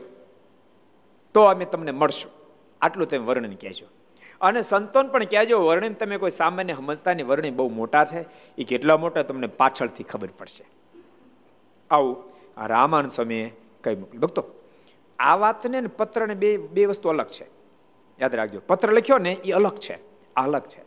[1.34, 2.32] તો અમે તમને મળશું.
[2.82, 3.86] આટલું તમે વર્ણન કહેજો.
[4.42, 8.22] અને સંતોન પણ કહેજો, વર્ણન તમે કોઈ સામાન્ય સમજતાની વર્ણન બહુ મોટા છે
[8.58, 10.66] એ કેટલા મોટા તમને પાછળથી ખબર પડશે.
[11.92, 12.24] આવું
[12.58, 13.48] આ રામાન સ્વામીએ
[13.84, 14.44] કઈ મોકલ્યું ભક્તો,
[15.20, 17.46] આ વાતને ને પત્રને બે બે વસ્તુ અલગ છે.
[18.20, 19.96] યાદ રાખજો, પત્ર લખ્યો ને એ અલગ છે.
[20.36, 20.84] આ અલગ છે.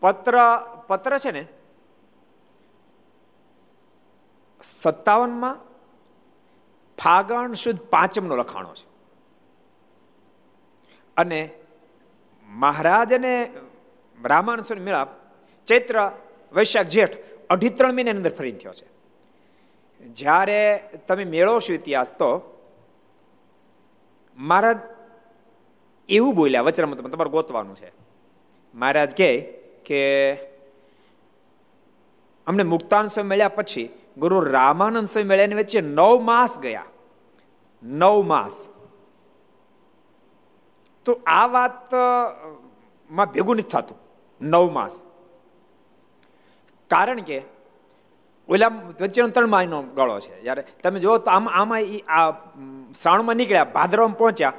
[0.00, 0.34] પત્ર
[0.86, 1.46] પત્ર છે ને
[4.62, 5.69] સત્તાવનમાં
[7.02, 8.86] ફાગણ સુદ પાંચમનો લખાણો છે.
[11.16, 11.50] અને
[12.48, 13.50] મહારાજ અને
[14.22, 15.08] બ્રાહ્મણ મેળાપ
[15.66, 16.10] ચૈત્ર
[16.52, 17.16] વૈશાખ જેઠ
[17.50, 18.88] અઢી ત્રણ મહિના અંદર ફરી થયો છે.
[20.06, 20.60] જ્યારે
[21.08, 22.28] તમે મેળવશો ઇતિહાસ તો
[24.38, 24.78] મહારાજ
[26.08, 27.92] એવું બોલ્યા વચરામાં તમારે ગોતવાનું છે.
[28.74, 29.40] મહારાજ કહે
[29.84, 30.00] કે
[32.46, 36.84] અમને મુક્તાંશ મળ્યા પછી ગુરુ રામાનંદ સ્વામી મળ્યાની વચ્ચે નવ માસ ગયા.
[37.82, 38.66] નવ માસ.
[41.04, 43.98] તો આ વાતમાં ભેગું નથી થતું.
[44.40, 45.00] નવ માસ.
[46.90, 47.42] કારણ કે,
[48.48, 50.42] ઓલા વચ્ચેનો ત્રણ મહિનો ગળો છે.
[50.42, 52.30] જ્યારે તમે જુઓ તો આમાં આમાં આ
[53.02, 54.52] શ્રાવણમાં નીકળ્યા, ભાદરવામાં પહોંચ્યા.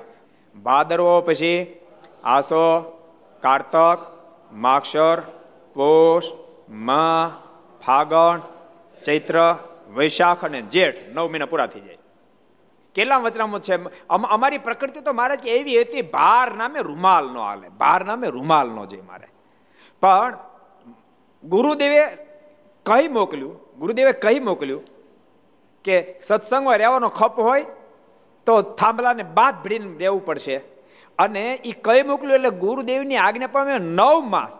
[0.63, 1.79] ભાદરવો પછી
[2.23, 2.81] આસો,
[3.41, 3.97] કારતક,
[4.51, 5.21] માક્ષર,
[5.73, 6.23] પોષ,
[6.69, 7.41] મા,
[7.85, 8.41] ફાગણ,
[9.05, 9.55] ચૈત્ર,
[9.93, 11.97] વૈશાખ અને જેઠ નવ મહિના પૂરા થઈ જાય.
[12.95, 13.75] કેટલા વચનામૃત છે?
[14.09, 18.85] અમારી પ્રકૃતિ તો મારે એવી હતી ભાર નામે રૂમાલ નો હાલે ભાર નામે રૂમાલ નો
[18.85, 19.27] જોઈએ મારે.
[20.01, 20.37] પણ
[21.43, 22.01] ગુરુદેવે
[22.85, 24.83] કહી મોકલ્યું, ગુરુદેવે કહી મોકલ્યું
[25.85, 27.65] કે સત્સંગમાં રહેવાનો ખપ હોય
[28.47, 30.57] તો થાંભલાને બાદ ભીડીને રહેવું પડશે.
[31.19, 34.53] અને એ કઈ મોકલ્યું એટલે ગુરુદેવની આજ્ઞા પામે નવ માસ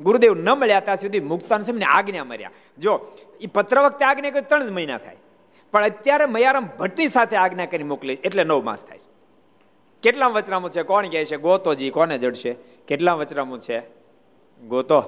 [0.00, 2.50] ગુરુદેવ ન મળ્યા ત્યાં સુધી મુક્તાન સમયની આજ્ઞા મર્યા.
[2.78, 2.92] જો
[3.40, 5.16] એ પત્ર વખતે આજ્ઞા ત્રણ જ મહિના થાય.
[5.76, 9.08] પણ અત્યારે મયારામ ભટ્ટની સાથે આજ્ઞા કરી મોકલી એટલે નવ માસ થાય છે.
[10.02, 10.82] કેટલા વચરામું છે?
[10.82, 11.36] કોણ કહે છે?
[11.36, 12.52] ગોતોજી કોને જડશે?
[12.88, 13.82] કેટલા વચરામું છે?
[14.60, 15.00] ગોતો.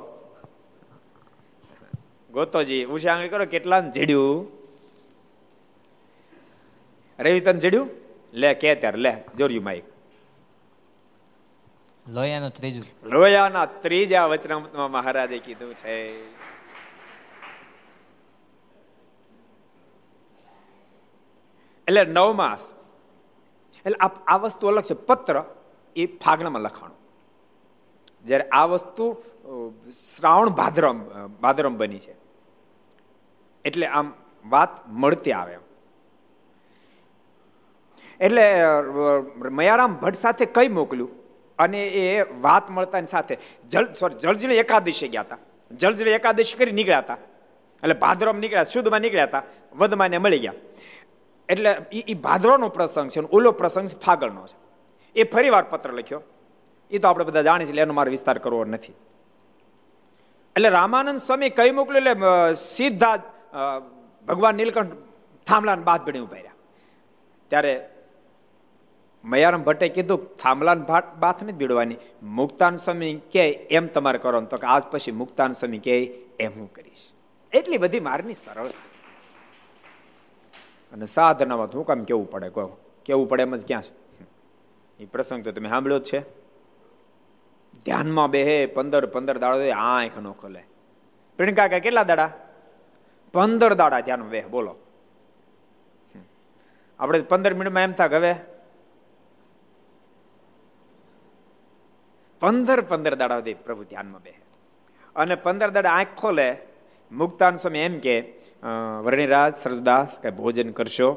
[2.31, 3.47] ગોતોજી ઉષાંગળી કરો.
[3.47, 4.53] કેટલા જડ્યું?
[7.19, 7.91] રવિ તને જડ્યું?
[8.33, 9.85] લે કે ત્યારે લે જોર્યું માઇક
[12.09, 13.09] લોયાનું ત્રીજું.
[13.09, 15.95] લોયાના ત્રીજા વચનામૃતમાં મહારાજે કીધું છે.
[21.89, 22.63] એટલે નવ માસ
[23.87, 24.95] એટલે આ વસ્તુ અલગ છે.
[25.09, 25.37] પત્ર
[25.97, 26.99] એ ફાગણામાં લખાણું.
[28.27, 29.05] જ્યારે આ વસ્તુ
[30.17, 30.99] શ્રાવણ ભાદરમ
[31.43, 32.15] ભાદરમ બની છે.
[33.65, 34.07] એટલે આમ
[34.45, 34.73] વાત
[35.03, 35.57] મળતી આવે
[38.21, 38.45] એટલે
[39.59, 41.11] મયારામ ભટ્ટ સાથે કઈ મોકલ્યું?
[41.59, 42.05] અને એ
[42.41, 43.35] વાત મળતાની સાથે
[43.71, 45.39] જલ સોરી જળજીણી એકાદશી ગયા હતા.
[45.71, 47.19] જળજીણી એકાદશી કરી નીકળ્યા હતા.
[47.83, 49.43] એટલે ભાદરમ નીકળ્યા શુદ્ધમાં નીકળ્યા હતા.
[49.81, 50.57] વધમાને મળી ગયા.
[51.49, 51.71] એટલે
[52.11, 54.57] એ ભાદરોનો પ્રસંગ છે ઓલો પ્રસંગ ફાગળનો છે.
[55.17, 56.23] એ ફરી વાર પત્ર લખ્યો.
[56.91, 58.97] એ તો આપણે બધા જાણીએ છીએ એનો મારો વિસ્તાર કરવો નથી.
[60.57, 63.17] એટલે રામાનંદ સ્વામી કઈ મોકલ્યું, એટલે સીધા
[64.29, 64.97] ભગવાન નીલકંઠ
[65.47, 66.57] થાંભલાને બાદ ભણી ઊભા રહ્યા.
[67.51, 67.73] ત્યારે
[69.25, 70.81] મયારામ ભટ્ટે કીધું, થાંભલાન
[71.21, 75.79] બાથ નથી બીડવાની મુક્તાન સ્વામી કે એમ તમારે કરો તો કે, આજ પછી મુક્તાન સ્વામી
[75.79, 75.97] કે
[76.41, 77.05] એમ હું કરીશ.
[77.53, 78.71] એટલી બધી મારની સરળ
[80.93, 82.49] અને સાધનામાં હું કામ કેવું પડે?
[82.49, 83.93] કહો, કેવું પડે એમ જ ક્યાં છે?
[84.99, 86.21] એ પ્રસંગ તો તમે સાંભળ્યો જ છે.
[87.85, 90.65] ધ્યાનમાં બેહે, પંદર પંદર દાડો આંખ નો ખોલે.
[91.37, 92.33] પ્રિયંકા કે કેટલા દાડા?
[93.33, 94.77] પંદર દાડા ધ્યાનમાં બેહ, બોલો.
[96.99, 98.35] આપણે પંદર મિનિટમાં એમ થાક હવે?
[102.41, 104.35] પંદર પંદર દાડા સુધી પ્રભુ ધ્યાનમાં બે
[105.17, 106.57] અને પંદર દાડા આંખ ખોલે,
[107.13, 108.38] મુક્તાન સ્વામી એમ કે
[109.05, 111.15] વર્ણિરાજ સરદાસ કઈ ભોજન કરશો?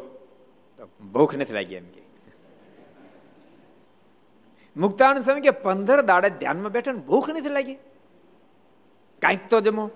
[0.77, 2.01] તો ભૂખ નથી લાગી એમ કે.
[4.77, 7.75] મુક્તાન સ્વામી કે પંદર દાડે ધ્યાનમાં બેઠા ને ભૂખ નથી લાગી?
[9.21, 9.89] કાંઈક તો જમો.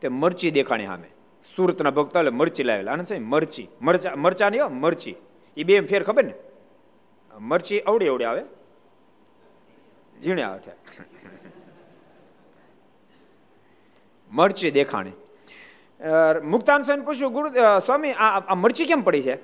[0.00, 1.08] તે મરચી દેખાણી સામે.
[1.56, 2.92] સુરતના ભક્તો એટલે મરચી લાવેલા.
[2.92, 3.68] આનંદ સ્વામી, મરચી.
[3.80, 5.14] મરચા મરચા નહીં મરચી.
[5.56, 6.34] એ બે ફેર ખબર ને?
[7.38, 8.42] મરચી અવડી અવડી આવે.
[10.22, 11.04] ઝીણે થયા
[14.30, 15.12] મરચી દેખાણે.
[16.44, 17.48] મુક્તાન સ્વામી પૂછ્યું, ગુરુ
[17.84, 19.36] સ્વામી, આ મરચી કેમ પડી છે?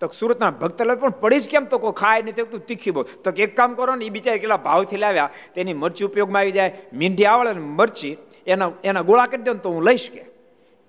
[0.00, 1.64] તો સુરતના ભક્ત પણ પડી જ કેમ?
[1.64, 4.56] તો કોઈ ખાય નહીં, તું તીખી બહુ તો એક કામ કરો ને એ બિચાર કેટલા
[4.56, 6.78] ભાવથી લાવ્યા તેની મરચી ઉપયોગમાં આવી જાય.
[6.92, 10.24] મીંઢી આવડે ને મરચી, એના એના ગોળા કરી દો ને તો હું લઈશ કે.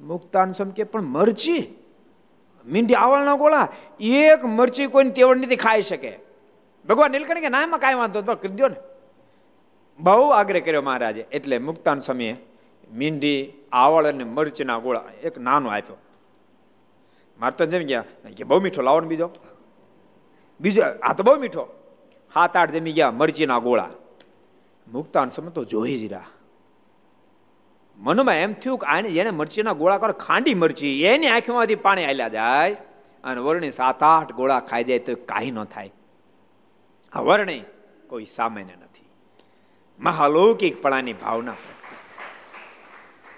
[0.02, 1.60] મુક્તાન સ્વામી કે, પણ મરચી?
[2.66, 3.68] મીંઢી આવળના ગોળા?
[4.00, 6.12] એક મરચી કોઈને તેવડ નથી ખાઈ શકે.
[6.90, 8.76] ભગવાન નીલકંઠ કે, ના, એમાં કાંઈ વાંધો કરી દો ને.
[10.00, 11.26] બહુ આગ્રહ કર્યો મહારાજે.
[11.32, 12.36] એટલે મુક્તાન સ્વામીએ
[12.94, 15.04] મીંઢી આવળ અને મરચીના ગોળા.
[15.24, 15.98] એક નાનો આપ્યો.
[17.40, 18.04] મારે તો જમી ગયા
[18.38, 19.30] કે બહુ મીઠો, લાવો ને બીજો.
[20.62, 21.68] બીજો, આ તો બહુ મીઠો.
[22.36, 23.90] હાથ આઠ જમી ગયા, મરચીના ગોળા.
[24.92, 26.28] મુક્તાન સમય તો જોઈ જ રહ્યા.
[27.98, 32.28] મનમાં એમ થયું કે આને જેને મરચીના ગોળા કરો, ખાંડી મરચી, એની આંખમાંથી પાણી હાલ્યા
[32.28, 32.74] જાય
[33.24, 35.94] અને વરણી સાત, આઠ ગોળા ખાઈ જાય તો કાંઈ ન થાય.
[37.14, 37.64] આ વરણી
[38.08, 39.06] કોઈ સામાન્ય નથી.
[40.00, 41.54] મહાલૌકિક પણાની ભાવના.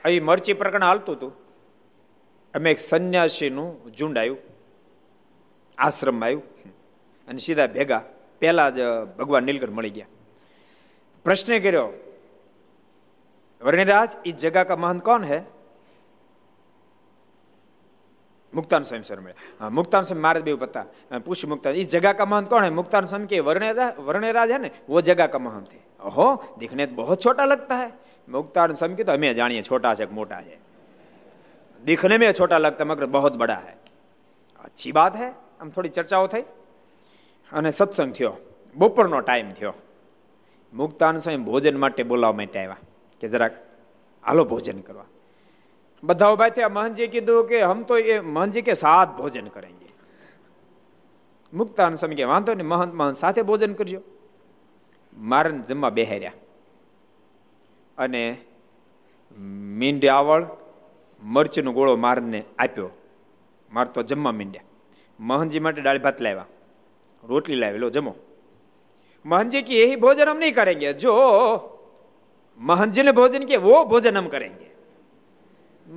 [0.05, 1.33] અહીં મરચી પ્રકરણ હાલતું હતું.
[2.53, 4.41] અમે એક સંન્યાસીનું ઝુંડ આવ્યું
[5.77, 6.43] આશ્રમમાં આવ્યું
[7.27, 8.03] અને સીધા ભેગા,
[8.41, 8.79] પહેલા જ
[9.17, 10.11] ભગવાન નીલકર મળી ગયા.
[11.25, 11.89] પ્રશ્ન કર્યો,
[13.61, 15.39] વર્ણિરાજ એ જગા કા મહંત કોણ હે?
[18.54, 20.84] मुक्तान स्वयं सर में हाँ मुक्तान स्वयं महाराज भी पता
[21.20, 24.70] पूछ मुक्तान इस जगह का महंत कौन है मुक्तान स्वयं के वर्णराज वर्णराज है ना
[24.88, 27.92] वो जगह का महंत है ओहो दिखने तो बहुत छोटा लगता है
[28.28, 30.58] मुक्तान स्वयं की तो हमें जानिए छोटा से मोटा है
[31.82, 33.78] दिखने में छोटा लगता है मगर बहुत बड़ा है
[34.60, 36.44] अच्छी बात है આમ થોડી ચર્ચાઓ થઈ
[37.50, 38.34] અને સત્સંગ થયો
[38.76, 39.74] બપોરનો ટાઈમ થયો
[40.72, 42.78] મુક્તાન સ્વામી ભોજન માટે બોલાવવા માટે આવ્યા
[43.22, 43.58] કે જરાક
[44.24, 45.06] હાલો ભોજન કરવા
[46.05, 49.85] બધા ઊભા થયા મહનજી કીધું કે હમ તો એ મહંતજી કે સાત ભોજન કરેંગે
[51.53, 54.01] મુક્તાન સ્વામી વાંધો નહીં મહંત મહંત સાથે ભોજન કરજો.
[55.17, 56.31] મારણ જમવા બેહાર્યા.
[57.97, 58.37] અને
[59.77, 60.45] મીંડે આવળ
[61.23, 62.89] મરચીનો ગોળો મારને આપ્યો.
[63.73, 64.63] માર તો જમવા મીંડ્યા.
[65.19, 66.45] મહંતજી માટે દાળ ભાત લાવ્યા.
[67.23, 68.15] રોટલી લાવી, લો જમો.
[69.25, 70.93] મહંજી કે એ ભોજન અમ નહીં કરેંગે?
[70.93, 71.13] જો
[72.57, 74.74] મહંજીને ભોજન કે વો ભોજન અમ કરેંગે?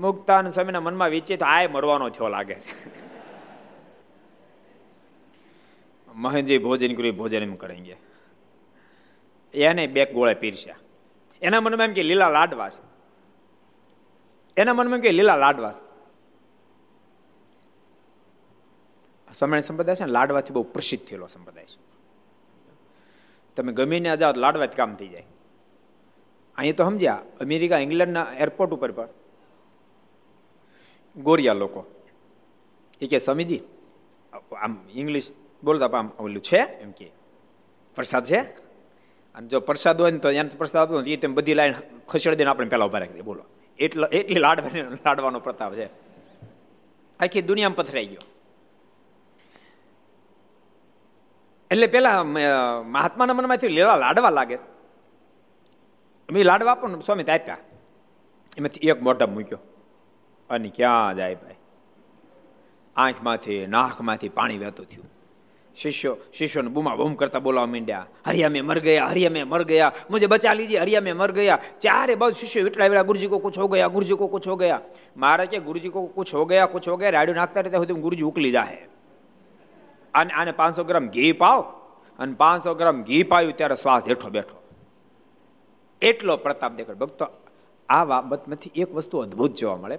[0.01, 2.91] મુક્તાન સ્વામીના મનમાં વિચિત આય મરવાનો થયો લાગે છે.
[6.15, 7.97] મહેનજી ભોજન કર્યું, ભોજન એમ કરેંગે
[9.55, 10.77] એને બે ગોળે પીરસ્યા.
[11.43, 12.83] એના મનમાં એમ કે લીલા લાડવા છે.
[14.57, 15.89] એના મનમાં કે લીલા લાડવા છે.
[19.39, 21.79] સ્વામિનારાયણ સંપ્રદાય છે ને, લાડવાથી બહુ પ્રસિદ્ધ થયેલો સંપ્રદાય છે.
[23.57, 25.25] તમે ગમે ને જાઓ લાડવા જ કામ થઈ જાય.
[26.57, 29.09] અહીંયા તો સમજ્યા, અમેરિકા, ઇંગ્લેન્ડના એરપોર્ટ ઉપર પણ
[31.19, 31.87] ગોરિયા લોકો.
[33.01, 33.63] એ કે, સ્વામીજી,
[34.63, 35.33] આમ ઇંગ્લિશ
[35.65, 36.59] બોલતા આમ ઓલું છે?
[36.59, 37.11] એમ કે,
[37.95, 38.41] પ્રસાદ છે?
[39.35, 41.75] અને જો પ્રસાદ હોય ને તો એને પ્રસાદ આપતો એ તેમ બધી લાઈન
[42.09, 43.45] ખસેડી દઈને આપણે પહેલાં ઊભા રાખી બોલો.
[43.79, 45.87] એટલો, એટલી લાડવાની લાડવાનો પ્રતાપ છે.
[47.21, 48.21] આખી દુનિયામાં પથરાઈ ગયો.
[51.71, 52.25] એટલે પેલા
[52.85, 54.57] મહાત્માના મનમાંથી લેવા, લાડવા લાગે
[56.33, 57.57] મેં લાડવા આપો ને, સ્વામી આપ્યા.
[58.57, 59.59] એમાંથી એક મોઢા મૂક્યો.
[60.51, 61.55] અને ક્યાં જાય ભાઈ?
[62.97, 65.07] આંખમાંથી નાખમાંથી પાણી વહેતું થયું.
[65.77, 68.07] શિષ્યો, શિષ્યોને બૂમા બૂમ કરતા બોલાવા માંડ્યા.
[68.27, 69.93] હરિયા મેં મર ગયા, હરિયા મેં મર ગયા.
[70.11, 71.59] મુજે બચા લીજીએ હરિયા મેં મર ગયા.
[71.81, 74.81] ચારે બાજુ શિષ્યો એટલા વેળા ગુરુજી કો કુછ હો ગયા, ગુરુજી કો કુછ હો ગયા.
[75.17, 78.23] મારે કે ગુરુજી કો કુછ હો ગયા, કુછ હો ગયા રાડ્યું નાખતા રહેતા સુધી ગુરુજી
[78.23, 78.89] ઉકલી જાહે.
[80.15, 81.61] અને આને પાંચસો ગ્રામ ઘી પાવ.
[82.19, 84.63] અને પાંચસો ગ્રામ ઘી પાયું ત્યારે શ્વાસ હેઠો બેઠો.
[86.03, 87.27] એટલો પ્રતાપ દેખાડ ભક્તો,
[87.89, 89.99] આ બાબતમાંથી એક વસ્તુ અદ્ભુત જોવા મળે.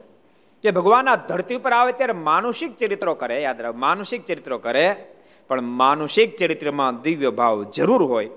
[0.64, 5.14] કે ભગવાન આ ધરતી પર આવે ત્યારે માનુષિક ચરિત્રો કરે, યાદ રાખ, માનુષિક ચરિત્રો કરે,
[5.48, 8.30] પણ માનુષિક ચરિત્રમાં દિવ્ય ભાવ જરૂર હોય.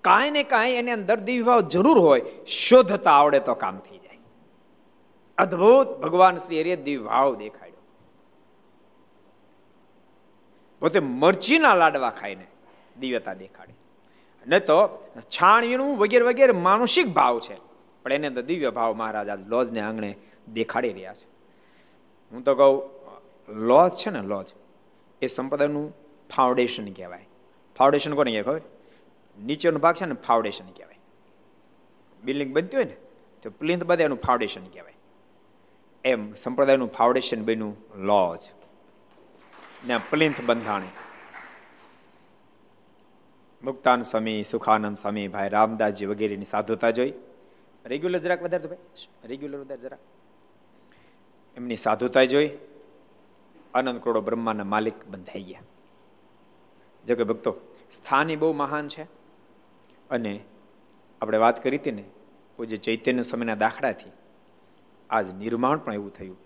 [0.00, 2.22] કાંઈ ને કાંઈ એની અંદર દિવ્ય ભાવ જરૂર હોય.
[2.46, 4.18] શોધતા આવડે તો કામ થઈ જાય.
[5.38, 7.82] અદ્ભુત ભગવાન શ્રી હરિએ દિવ્ય ભાવ દેખાડ્યો.
[10.80, 12.46] પોતે મરચીના લાડવા ખાઈને
[13.00, 13.74] દિવ્યતા દેખાડે.
[14.46, 17.56] ન તો છાણ વીણું વગેરે વગેરે માનુષિક ભાવ છે.
[18.02, 20.16] પણ એને અંદર દિવ્ય ભાવ મહારાજ આ લોજને આંગણે
[20.52, 21.24] દેખાડી રહ્યા છે.
[22.32, 22.90] હું તો કહું,
[23.54, 24.46] લોજ છે ને, લોજ.
[25.22, 25.94] એ સંપ્રદાયનું
[26.36, 27.26] ફાઉન્ડેશન કહેવાય.
[27.78, 28.68] ફાઉન્ડેશન કોને કહેવાય ખબર?
[29.44, 30.98] નીચેનો ભાગ છે ને ફાઉન્ડેશન કહેવાય.
[32.24, 32.96] બિલ્ડિંગ બનતી હોય ને,
[33.42, 34.94] તો પ્લિન્થ બધે એનું ફાઉન્ડેશન કહેવાય.
[36.04, 38.38] એમ સંપ્રદાયનું ફાઉન્ડેશન બન્યું લોજ.
[39.86, 40.86] ને પ્લિન્થ બંધાણી.
[43.64, 47.12] મુક્તાન સ્વામી, સુખાનંદ સ્વામી, ભાઈ રામદાસજી વગેરેની સાધુતા જોઈ.
[47.84, 48.78] રેગ્યુલર જરાક વધારે ભાઈ.
[49.24, 50.00] રેગ્યુલર વધારે જરાક.
[51.60, 52.58] એમની સાધુતા જોઈ,
[53.74, 55.60] અનંત કરોડો બ્રહ્માના માલિક બંધાઈ ગયા.
[57.06, 57.56] જો કે ભક્તો
[58.30, 59.02] એ બહુ મહાન છે.
[60.10, 60.40] અને
[61.22, 62.04] આપણે વાત કરી હતી ને,
[62.56, 64.10] પૂજ્ય ચૈતન્ય સમયના દાખલાથી,
[65.10, 66.36] આજ નિર્માણ પણ એવું થયું.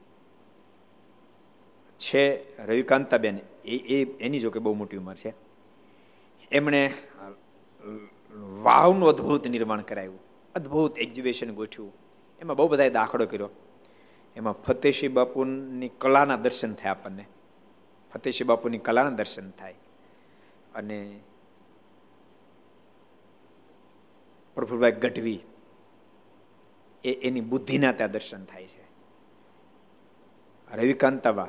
[1.98, 2.22] છે
[2.66, 5.34] રવિકાંતાબેન, એ એ, એની જો કે બહુ મોટી ઉંમર છે.
[6.52, 6.94] એમણે
[8.62, 10.18] વાવનું અદ્ભુત નિર્માણ કરાવ્યું
[10.54, 11.92] અદ્ભુત એક્ઝિબિશન ગોઠવ્યું.
[12.40, 13.50] એમાં બહુ બધાએ દાખલો કર્યો.
[14.36, 17.26] એમાં ફતેશી બાપુની કલાના દર્શન થાય આપણને.
[18.14, 19.74] ફતેશી બાપુની કલાના દર્શન થાય.
[20.74, 21.20] અને
[24.54, 25.40] પ્રફુલભાઈ ગઢવી
[27.04, 28.84] એ એની બુદ્ધિના ત્યાં દર્શન થાય છે.
[30.76, 31.48] રવિકાંતાબા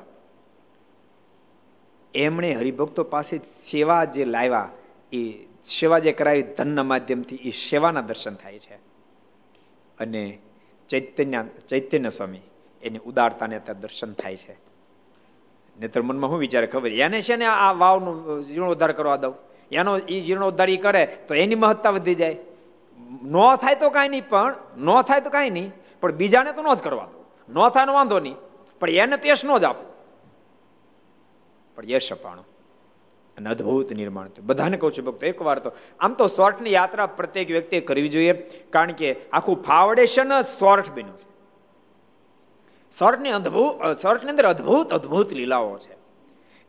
[2.13, 4.69] એમણે હરિભક્તો પાસે સેવા જે લાવ્યા,
[5.13, 8.75] એ સેવા જે કરાવી ધનના માધ્યમથી, એ સેવાના દર્શન થાય છે.
[9.99, 10.39] અને
[10.89, 12.39] ચૈતન્ય ચૈતન્ય સ્વામી
[12.85, 14.57] એની ઉદારતાને ત્યાં દર્શન થાય છે.
[15.79, 19.33] નેતર મનમાં શું વિચારે, ખબર એને છે ને આ વાવનું જીર્ણોદ્ધાર કરવા દઉં.
[19.71, 22.37] એનો એ જીર્ણોદ્ધાર કરે, તો એની મહત્તા વધી જાય.
[23.23, 25.71] ન થાય તો કાંઈ નહીં, પણ ન થાય તો કાંઈ નહીં,
[26.01, 28.35] પણ બીજાને તો ન જ કરવા દો ન થાય વાંધો નહીં,
[28.79, 29.93] પણ એને તેશ ન જ આપો.
[31.75, 32.45] પણ યશ અપાણું.
[33.37, 34.45] અને અદ્ભુત નિર્માણ થયું.
[34.45, 38.33] બધાને કહું છું ભક્તો, એકવાર તો, આમ તો સોર્ટની યાત્રા પ્રત્યેક વ્યક્તિએ કરવી જોઈએ,
[38.69, 41.34] કારણ કે આખું ફાઉન્ડેશન જ શોર્ટ બન્યું છે.
[42.99, 45.97] સોર્ટની અદ્ભુત સોર્ટની અંદર અદ્ભુત અદ્ભુત લીલાઓ છે.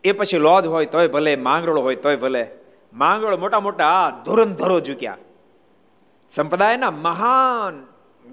[0.04, 2.48] એ પછી લોજ હોય તોય ભલે, માંગરોળ હોય તોય ભલે,
[2.92, 5.16] માંગરોળ મોટા મોટા ધુરંધરો ઝૂક્યા.
[6.30, 7.86] સંપ્રદાયના મહાન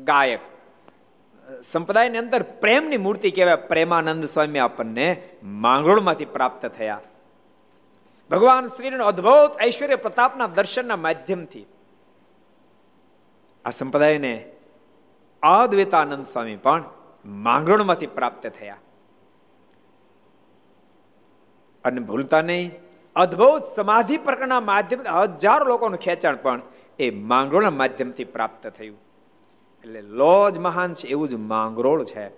[0.04, 0.40] ગાયક.
[1.62, 7.02] સંપ્રદાયની અંદર પ્રેમની મૂર્તિ કહેવાય પ્રેમાનંદ સ્વામી આપણને માંગરોળમાંથી પ્રાપ્ત થયા.
[8.32, 11.66] ભગવાન શ્રીનો અદ્ભુત ઐશ્વર્ય પ્રતાપના દર્શનના માધ્યમથી
[13.66, 14.52] આ સંપ્રદાયને
[15.44, 16.84] અદ્વૈતાનંદ સ્વામી પણ
[17.26, 18.78] માંગણમાંથી પ્રાપ્ત થયા.
[21.84, 22.72] અને ભૂલતા નહીં.
[23.16, 26.62] અદ્ભુત સમાધિ પ્રકરણના માધ્યમ હજારો લોકોનું ખેંચાણ પણ
[27.00, 28.98] એ માંગરોળના માધ્યમથી પ્રાપ્ત થયું.
[29.84, 32.30] એટલે લોજ મહાન છે, એવું જ માંગરોળ છે.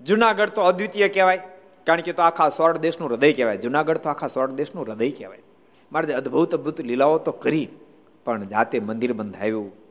[0.00, 1.40] જુનાગઢ તો અદ્વિતીય કહેવાય,
[1.86, 3.56] કારણ કે તો આખા સ્વર્ણ દેશનું હૃદય કહેવાય.
[3.56, 5.42] જુનાગઢ તો આખા સ્વર્ણ દેશનું હૃદય કહેવાય.
[5.92, 7.68] મારે અદ્ભુત અદ્ભુત લીલાઓ તો કરી,
[8.24, 9.81] પણ જાતે મંદિર બંધાયું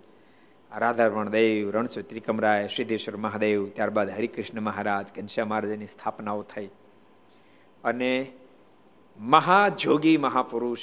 [0.78, 6.70] રાધારમણ દેવ રણછોડ ત્રિકમરાય, સિદ્ધેશ્વર મહાદેવ, ત્યારબાદ હરિકૃષ્ણ મહારાજ ઘનશ્યા મહારાજની સ્થાપનાઓ થઈ.
[7.84, 8.32] અને
[9.20, 10.80] મહાજોગી મહાપુરુષ.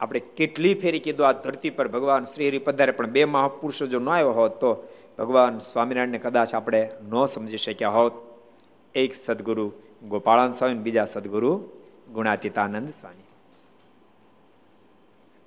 [0.00, 3.98] આપણે કેટલી ફેરી કીધું આ ધરતી પર ભગવાન શ્રી હરિ પધારે, પણ બે મહાપુરુષો જો
[3.98, 4.88] ન આવ્યો હોત, તો
[5.18, 8.12] ભગવાન સ્વામિનારાયણને કદાચ આપણે ન સમજી શક્યા હોત.
[8.94, 9.72] એક સદગુરુ
[10.08, 11.68] ગોપાળાન સ્વામી બીજા સદગુરુ
[12.12, 13.27] ગુણાતીતાનંદ સ્વામી.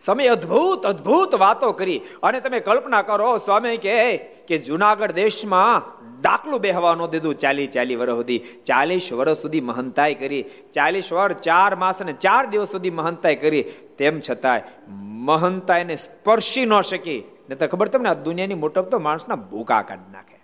[0.05, 2.01] સમય અદ્ભુત અદ્ભુત વાતો કરી.
[2.23, 7.95] અને તમે કલ્પના કરો, સ્વામી કે કે જુનાગઢ દેશમાં ડાકલું બેહવા ન દીધું ચાલી ચાલી
[7.95, 8.39] વર્ષ સુધી.
[8.65, 10.45] ચાલીસ વર્ષ સુધી મહંતાઈ કરી.
[10.73, 13.63] ચાલીસ વર્ષ ચાર માસ અને ચાર દિવસ સુધી મહંતાઈ કરી.
[13.97, 17.23] તેમ છતાંય મહંતાઈને સ્પર્શી ન શકી.
[17.49, 20.39] ને તો ખબર તમને, આ દુનિયાની મોટપ તો માણસના ભૂકા કાઢી નાખે.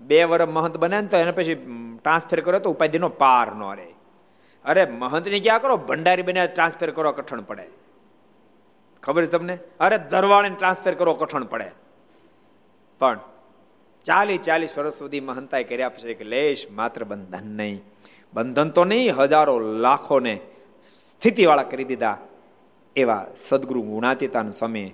[0.00, 1.54] બે વર્ષ મહંત બને ને તો એને પછી
[2.02, 3.94] ટ્રાન્સફર કરો તો ઉપાધિનો પાર ન રહે.
[4.64, 5.76] અરે મહંતની ક્યાં કરો?
[5.76, 7.85] ભંડારી બને, ટ્રાન્સફર કરો, કઠણ પડે.
[9.06, 9.58] ખબર છે તમને?
[9.80, 11.70] અરે દરવાળીને ટ્રાન્સફર કરવો કઠણ પડે.
[12.98, 13.18] પણ
[14.04, 17.82] ચાલીસ ચાલીસ વર્ષ સુધી મહંતાએ કર્યા પછી કે લેશ માત્ર બંધન નહીં.
[18.34, 20.40] બંધન તો નહીં, હજારો લાખોને
[21.04, 22.18] સ્થિતિવાળા કરી દીધા
[22.96, 24.90] એવા સદગુરુ ગુણાતીતાનો સમય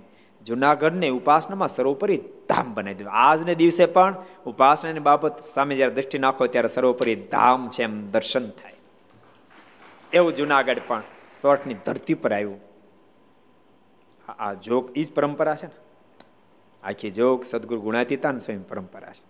[0.47, 3.13] જુનાગઢને ઉપાસનામાં સર્વોપરી ધામ બનાવી દીધું.
[3.13, 4.15] આજને દિવસે પણ
[4.47, 8.75] ઉપાસનાની બાબત સામે જ્યારે દ્રષ્ટિ નાખો ત્યારે સર્વોપરી ધામ છે એમ દર્શન થાય.
[10.13, 11.03] એવું જુનાગઢ પણ
[11.43, 12.72] સોઠની ધરતી પર આવ્યું.
[14.29, 15.73] આ જોગ એ જ પરંપરા છે ને?
[16.83, 19.25] આખી જોગ સદગુરુ ગુણાતીતાન સ્વયં પરંપરા છે.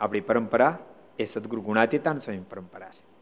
[0.00, 0.78] આપણી પરંપરા
[1.18, 3.12] એ સદગુરુ ગુણાતીતાન સ્વયં પરંપરા છે.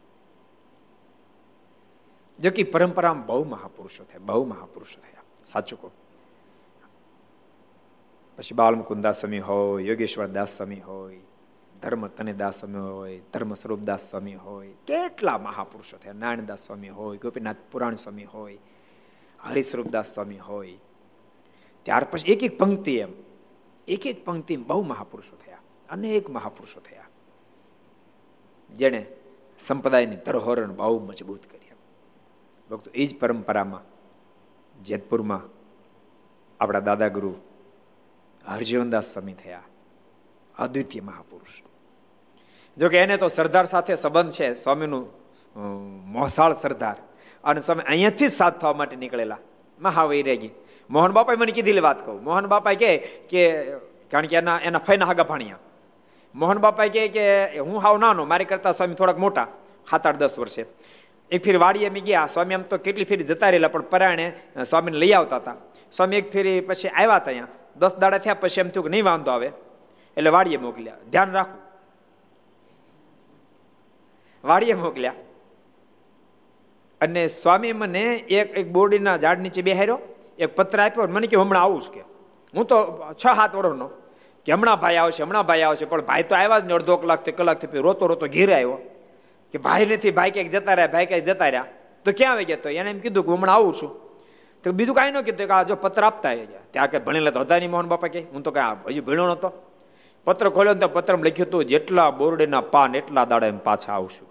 [2.39, 5.21] જો કે પરંપરામાં બહુ મહાપુરુષો થયા, બહુ મહાપુરુષો થયા.
[5.45, 5.91] સાચું કહું.
[8.37, 11.19] પછી બાલમુકુંદાસ સ્વામી હોય યોગેશ્વર દાસ સ્વામી હોય
[11.81, 16.13] ધર્મ તનેદાસ સ્વામી હોય ધર્મ સ્વરૂપદાસ સ્વામી હોય, કેટલા મહાપુરુષો થયા.
[16.13, 18.57] નારાયણદાસ સ્વામી હોય ગોપીનાથ પુરાણ સ્વામી હોય
[19.43, 20.77] હરિસ્વરૂપદાસ સ્વામી હોય.
[21.83, 23.13] ત્યાર પછી એક એક પંક્તિ એમ.
[23.87, 25.57] એક એક પંક્તિ બહુ મહાપુરુષો થયા.
[25.89, 27.03] અનેક મહાપુરુષો થયા.
[28.75, 29.05] જેણે
[29.59, 31.57] સંપ્રદાયની ધરોહરણ બહુ મજબૂત કરી
[32.71, 33.81] ભક્તો, એ જ પરંપરામાં
[34.83, 35.41] જેતપુરમાં
[36.59, 37.35] આપણા દાદા ગુરુ
[38.47, 39.63] હરજીવનદાસ સ્વામી થયા.
[40.57, 41.61] અદ્વિતીય મહાપુરુષ.
[42.77, 44.53] જોકે એને તો સરદાર સાથે સંબંધ છે.
[44.53, 45.09] સ્વામીનું
[46.11, 46.95] મોસાળ સરદાર.
[47.43, 49.37] અને સ્વામી અહીંયાથી જ સાથ થવા માટે નીકળેલા.
[49.81, 50.51] મહાવૈરાગી.
[50.89, 52.23] મોહન બાપાએ મને કીધેલી વાત કહું.
[52.23, 52.97] મોહન બાપા કહે
[53.29, 53.71] કે,
[54.11, 55.57] કારણ કે એના એના ફૈના હાગા ભાણિયા.
[56.35, 59.47] મોહન બાપા કહે કે, હું હાવ નાનો, મારી કરતા સ્વામી થોડાક મોટા
[59.89, 60.65] સાત આઠ દસ વર્ષે.
[61.31, 62.27] એક ફેર વાડીએ મેં ગયા.
[62.27, 64.33] સ્વામી આમ તો કેટલી ફેરી જતા રહેલા, પણ પરાયણે
[64.65, 65.55] સ્વામીને લઈ આવતા હતા.
[65.91, 67.47] સ્વામી એક ફેરી પછી આવ્યા હતા અહીંયા.
[67.75, 69.51] દસ દાડા થયા પછી એમ થયું કે નહીં વાંધો આવે.
[70.17, 70.95] એટલે વાડીએ મોકલ્યા.
[71.11, 71.61] ધ્યાન રાખવું
[74.43, 75.13] વાડીએ મોકલ્યા.
[77.01, 79.99] અને સ્વામી મને એક એક બોરડીના ઝાડ નીચે બેહાર્યો,
[80.39, 81.99] એક પત્ર આપ્યો મને કે હમણાં આવું જ કે.
[82.55, 83.89] હું તો છ, સાત વર્ષનો
[84.45, 87.31] કે હમણાં ભાઈ આવશે, હમણાં ભાઈ આવશે, પણ ભાઈ તો આવ્યા જ ને અડધો કલાકથી
[87.31, 88.77] કલાકથી રોતો રોતો ઘેરે આવ્યો.
[89.51, 91.65] કે ભાઈ નથી, ભાઈ ક્યાંક જતા રહ્યા, ભાઈ ક્યાંક જતા રહ્યા.
[92.05, 92.57] તો ક્યાં આવી ગયા?
[92.63, 93.91] તો એને એમ કીધું કે હમણાં આવું છું.
[94.63, 96.63] તો બીજું કાંઈ ન કીધું કે આ જો પત્ર આપતા ગયા.
[96.71, 98.19] ત્યાં કે ભણેલા તો હતા નહીં મોહન બાપા કે.
[98.19, 99.51] હું તો કાંઈ હજી ભણ્યો નહોતો.
[100.25, 104.30] પત્ર ખોલ્યો ને તો પત્રમાં લખ્યું હતું, જેટલા બોરડીના પાન, એટલા દાડા એમ પાછા આવશું.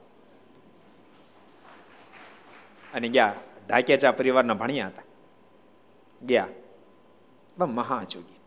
[2.94, 3.34] અને ગયા.
[3.68, 5.02] ઢાકેચા પરિવારના ભણ્યા હતા.
[6.26, 6.48] ગયા.
[7.58, 8.40] મહાજોગી.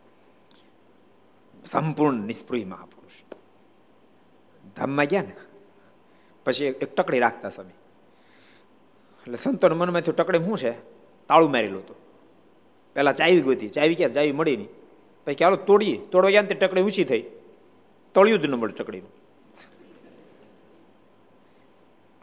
[1.65, 3.11] સંપૂર્ણ નિષ્પૃહી મહાપુરુષ.
[4.75, 5.35] ધામમાં ગયા ને?
[6.45, 7.71] પછી એક ટકડી રાખતા સમય
[9.21, 10.71] એટલે સંતોના મનમાં ટકડી શું છે?
[11.27, 11.95] તાળું મારેલું હતું.
[12.93, 13.69] પેલા ચાવી ગોતી.
[13.69, 14.11] ચાવી ક્યાં?
[14.11, 14.69] ચાવી મળી નહીં.
[15.25, 16.05] પછી ચાલો તોડીએ.
[16.05, 17.25] તોડવા ગયા ને તે ટકડી ઊંચી થઈ.
[18.13, 19.22] તળ્યું જ ન મળે ટકડીનું.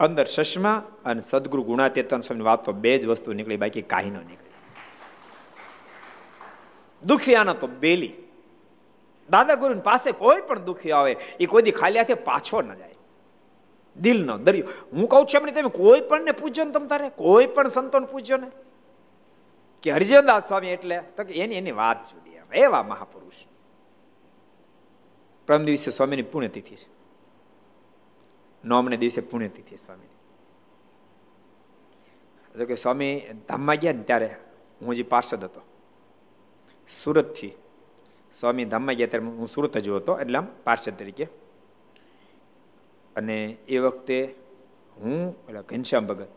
[0.01, 4.51] અંદર ચશ્મા અને સદગુરુ ગુણાતેતન સ્વામી વાત બે જ વસ્તુ નીકળી, બાકી કાંઈ ન નીકળી.
[7.07, 8.13] દુખિયાના તો બેલી.
[9.31, 12.95] દાદા ગુરુ પાસે કોઈ પણ દુખી આવે, એ કોઈ દી ખાલી હાથે પાછો ન જાય.
[13.97, 14.67] દિલ નો દરિયો.
[14.93, 17.09] હું કહું છું એમની તમે કોઈ પણ ને પૂછજો ને તમ તારે?
[17.09, 18.51] કોઈ પણ સંતોને પૂછજો ને?
[19.83, 21.01] કે હરિજનદાસ સ્વામી એટલે?
[21.17, 23.33] તો કે એની એની વાત જુદી એવા મહાપુરુષ.
[25.47, 27.00] પરમ દિવસે સ્વામીની પુણ્યતિથિ છે.
[28.65, 30.11] નોમને દિવસે પુણ્યતિથિ સ્વામી
[32.55, 33.15] તો કે સ્વામી,
[33.49, 34.29] ધામમાં ગયા ને ત્યારે
[34.81, 35.63] હું જે પાર્ષદ હતો.
[36.89, 37.53] સુરતથી
[38.35, 41.27] સ્વામી ધામમાં ગયા ત્યારે હું સુરત જ હતો, એટલે આમ પાર્ષદ તરીકે.
[43.17, 43.37] અને
[43.69, 44.17] એ વખતે
[44.97, 46.31] હું એટલે ઘનશ્યામ ભગત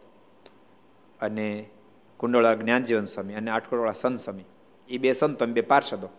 [1.20, 1.48] અને
[2.20, 4.48] કુંડોળા જ્ઞાનજીવન સ્વામી અને આટકોડવાળા સંત સ્વામી,
[4.90, 6.10] એ બે સંતો બે પાર્ષદો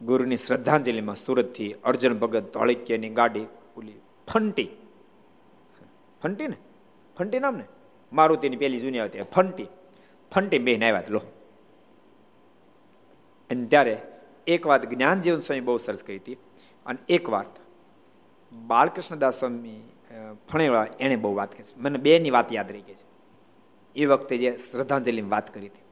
[0.00, 3.46] ગુરુની શ્રદ્ધાંજલિમાં સુરતથી અર્જુન ભગત, ધોળકીયાની ગાડી
[3.76, 4.68] ઓલી ફંટી.
[6.22, 6.56] ફંટી ને?
[7.18, 7.64] ફંટી નામ ને?
[8.12, 9.66] મારુતિની પેલી જૂની આવતી ફંટી.
[10.34, 11.20] ફંટી બેન આવ્યા લો.
[13.50, 14.02] અને ત્યારે
[14.46, 16.34] એક વાત જ્ઞાન જીવન સ્વામી બહુ સરસ કહી હતી.
[16.86, 17.46] અને એક વાત
[18.52, 19.80] બાળકૃષ્ણદાસ સ્વામી
[20.48, 21.64] ફણેવાળા એણે બહુ વાત કરી.
[21.76, 23.06] મને બેની વાત યાદ રહી ગઈ છે.
[23.96, 25.82] એ વખતે જે શ્રદ્ધાંજલિની વાત કરી હતી.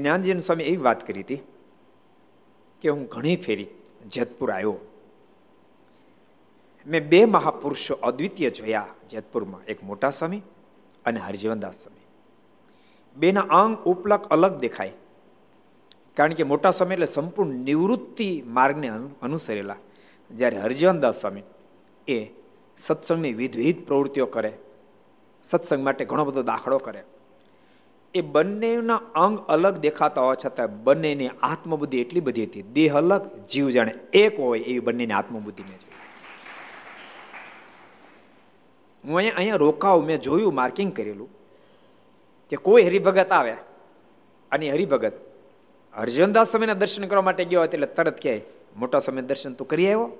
[0.00, 1.38] જ્ઞાનજીવન સ્વામી એવી વાત કરી હતી
[2.80, 3.66] કે હું ઘણી ફેરી
[4.06, 4.76] જેતપુર આવ્યો.
[6.86, 10.42] મેં બે મહાપુરુષો અદ્વિતીય જોયા, જેતપુરમાં એક મોટા સ્વામી
[11.04, 12.06] અને હરજીવનદાસ સ્વામી
[13.16, 14.94] બેના અંગ ઉપલક અલગ દેખાય,
[16.16, 18.28] કારણ કે મોટા સ્વામી એટલે સંપૂર્ણ નિવૃત્તિ
[18.58, 18.88] માર્ગને
[19.22, 19.80] અનુસરેલા.
[20.30, 21.44] જ્યારે હરજીવનદાસ સ્વામી
[22.08, 22.18] એ
[22.78, 24.52] સત્સંગની વિધવિધ પ્રવૃત્તિઓ કરે,
[25.44, 27.02] સત્સંગ માટે ઘણો બધો દાખલો કરે.
[28.14, 33.66] એ બંનેના અંગ અલગ દેખાતા હોવા છતાં બંનેની આત્મબુદ્ધિ એટલી બધી હતી, દેહ અલગ, જીવ
[33.76, 35.95] જાણે એક હોય એવી બંનેની આત્મબુદ્ધિ મેં જોઈ.
[39.06, 41.28] હું અહીંયા અહીંયા રોકાવું મેં જોયું, માર્કિંગ કરેલું,
[42.50, 43.52] કે કોઈ હરિભગત આવે.
[44.52, 45.12] અને હરિભગત
[45.94, 48.42] હરજનદાસ સમયના દર્શન કરવા માટે ગયો એટલે તરત કહે,
[48.76, 50.10] મોટા સમય દર્શન તું કરી આવ્યો?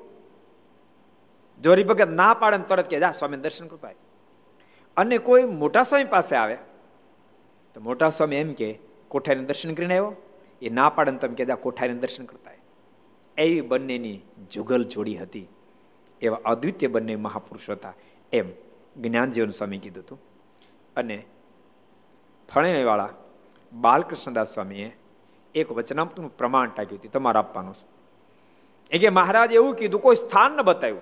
[1.60, 3.90] જો હરિભગત ના પાડે તરત કહે, જા સ્વામી દર્શન કરતા
[4.96, 6.54] અને કોઈ મોટા સ્વામી પાસે આવે,
[7.74, 8.78] તો મોટા સ્વામી એમ કે
[9.08, 10.14] કોઠારીને દર્શન કરીને આવ્યો?
[10.62, 12.50] એ ના પાડે તમે કે જા, કોઠારીને દર્શન કરતા
[13.38, 14.20] એવી બંનેની
[14.52, 15.48] જુગલ જોડી હતી.
[16.22, 17.94] એવા અદ્વિતીય બંને મહાપુરુષ હતા.
[18.32, 18.48] એમ
[19.00, 20.20] જ્ઞાનજીવન સ્વામી કીધું હતું.
[20.96, 21.24] અને
[22.54, 23.08] ફણેવાળા
[23.72, 24.96] બાલકૃષ્ણદાસ સ્વામીએ
[25.54, 27.12] એક વચનામતનું પ્રમાણ ટાંક્યું હતું.
[27.12, 27.74] તમારે આપવાનું
[28.90, 31.00] એ કે મહારાજ એવું કીધું, કોઈ સ્થાન ન બતાવ્યું.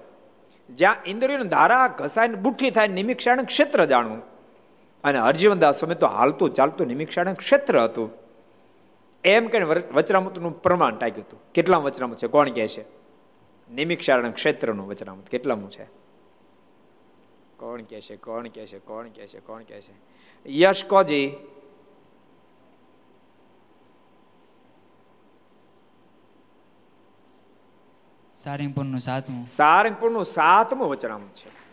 [0.77, 4.23] જ્યાં ઇન્દ્રિયોની ધારા ઘસાઈને બુઠ્ઠી થાય નિમિક્ષાણ ક્ષેત્ર જાણવું.
[5.05, 8.11] અને હરજીવનદાસ સ્વામી તો હાલતું ચાલતું નિમિક્ષાણ ક્ષેત્ર હતું.
[9.25, 11.41] એમ કહીને વચનામૃતનું પ્રમાણ ટાંક્યું હતું.
[11.55, 12.27] કેટલા વચનામૃત છે?
[12.27, 12.85] કોણ કહે છે?
[13.75, 15.27] નિમિક્ષારણ ક્ષેત્રનું વચનામૃત.
[15.27, 16.04] કેટલામું છે?
[17.57, 19.93] કોણ કે છે કોણ કે છે કોણ કે છે કોણ કે છે?
[20.51, 21.33] યશ કોજી?
[28.37, 29.47] સારંગપુરનું સાતમું.
[29.47, 31.65] સારંગપુરનું સાતમું વચનામૃત છે.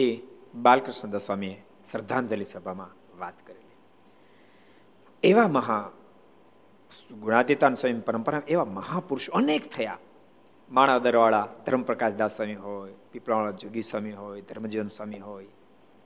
[0.00, 0.22] એ
[0.54, 3.76] બાલકૃષ્ણ સ્વામીએ શ્રદ્ધાંજલિ સભામાં વાત કરેલી.
[5.22, 5.90] એવા મહા
[7.20, 9.98] ગુણાતીતાન સ્વયં પરંપરા એવા મહાપુરુષ અનેક થયા.
[10.70, 15.46] માણાદરવાળા ધર્મપ્રકાશ દાસ સ્વામી હોય, પીપળાવાળા જોગી સ્વામી હોય, ધર્મજીવન સ્વામી હોય,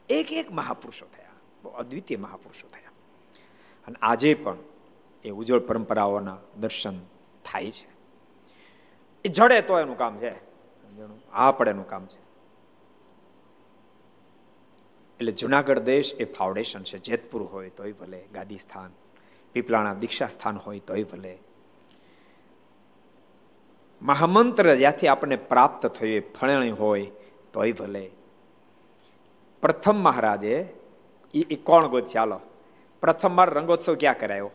[0.09, 1.31] એક એક મહાપુરુષો થયા,
[1.63, 2.91] બહુ અદ્વિતીય મહાપુરુષો થયા.
[3.87, 4.57] અને આજે પણ
[5.25, 6.99] એ ઉજ્જવળ પરંપરાઓના દર્શન
[7.45, 7.89] થાય છે.
[9.25, 10.33] એ જડે તો એનું કામ છે
[11.33, 12.21] આ પડે એનું કામ છે.
[15.19, 18.91] એટલે જુનાગઢ દેશ એ ફાઉન્ડેશન છે, જેતપુર હોય તોય ભલે, ગાદી સ્થાન
[19.53, 21.39] પીપલાણા દીક્ષા સ્થાન હોય તોય ભલે
[24.03, 27.07] મહામંત્ર જ્યાંથી આપણને પ્રાપ્ત થયું ફળણી હોય
[27.53, 28.11] તોય ભલે.
[29.63, 30.57] પ્રથમ મહારાજે
[31.35, 32.41] એ કોણ ગોત ચાલો
[33.01, 34.51] પ્રથમ વાર રંગોત્સવ ક્યાં કરાયો?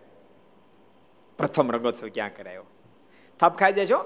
[1.38, 2.66] પ્રથમ રંગોત્સવ ક્યાં કરાયો?
[3.40, 4.00] થાપ ખાઈ દેજો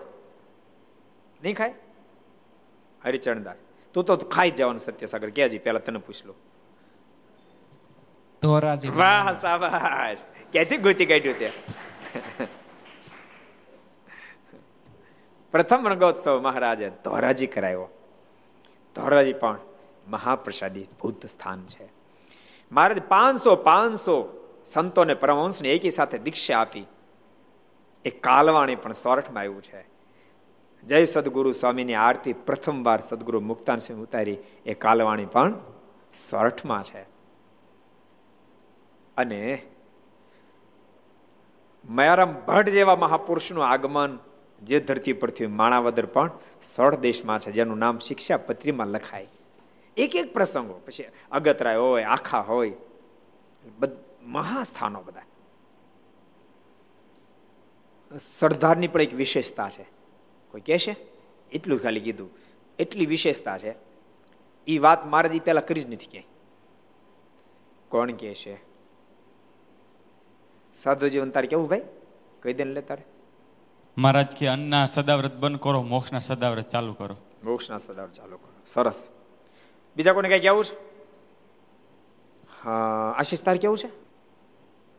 [1.43, 1.73] નહીં ખાય?
[3.05, 3.59] હરિચરણદાસ
[3.93, 5.29] તું તો ખાઈ જવાનું સત્યસાગર.
[5.29, 6.35] ક્યાં પેલા તને પૂછ લો
[8.41, 10.17] ધોરાજી વાહ સાબાશ
[10.51, 11.51] ક્યાંથી ગોતી કાઢ્યું તે?
[15.51, 17.87] પ્રથમ રંગોત્સવ મહારાજે ધોરાજી કરાયો
[18.95, 19.59] ધોરાજી પણ
[20.07, 21.89] મહાપ્રસાદી ભૂત સ્થાન છે.
[22.71, 26.85] મહારાજ પાંચસો પાંચસો સંતોને પરમહંસને એકી સાથે દીક્ષા આપી.
[28.05, 29.85] એ કાલવાણી પણ સોરઠમાં આવ્યું છે.
[30.83, 35.53] જય સદગુરુ સ્વામીની આરતી પ્રથમવાર સદગુરુ મુક્તાન સિંહ ઉતારી એ કાલવાણી પણ
[36.29, 37.01] સોરઠમાં છે.
[39.17, 39.61] અને
[41.89, 44.19] મયારામ ભટ્ટ જેવા મહાપુરુષનું આગમન
[44.63, 46.31] જે ધરતી પરથી માણાવદર પણ
[46.61, 49.27] સળ દેશમાં છે, જેનું નામ શિક્ષા પત્રીમાં લખાય.
[49.97, 52.73] એક એક પ્રસંગો, પછી અગતરાય હોય, આખા હોય
[54.23, 55.21] મહાસ્થાનો બધા.
[58.17, 59.85] સરદારની પણ એક વિશેષતા છે.
[60.51, 60.95] કોઈ કહેશે
[61.51, 62.29] એટલું ખાલી કીધું.
[62.79, 63.75] એટલી વિશેષતા છે.
[64.67, 66.27] એ વાત મારે પહેલા કરી જ નથી ક્યાંય.
[67.89, 68.57] કોણ કહે છે?
[70.73, 71.81] સાધુ જીવન તારે કેવું ભાઈ?
[72.39, 73.10] કહી દે લે તારે.
[73.97, 77.15] મહારાજ કે અન્નના સદાવ્રત બંધ કરો મોક્ષના સદાવ્રત ચાલુ કરો.
[77.43, 78.51] મોક્ષના સદાવ્રત ચાલુ કરો.
[78.67, 79.07] સરસ.
[79.95, 80.75] બીજા કોને કઈ કેવું છે?
[82.63, 83.87] હા આશીષ તાર કેવું છે?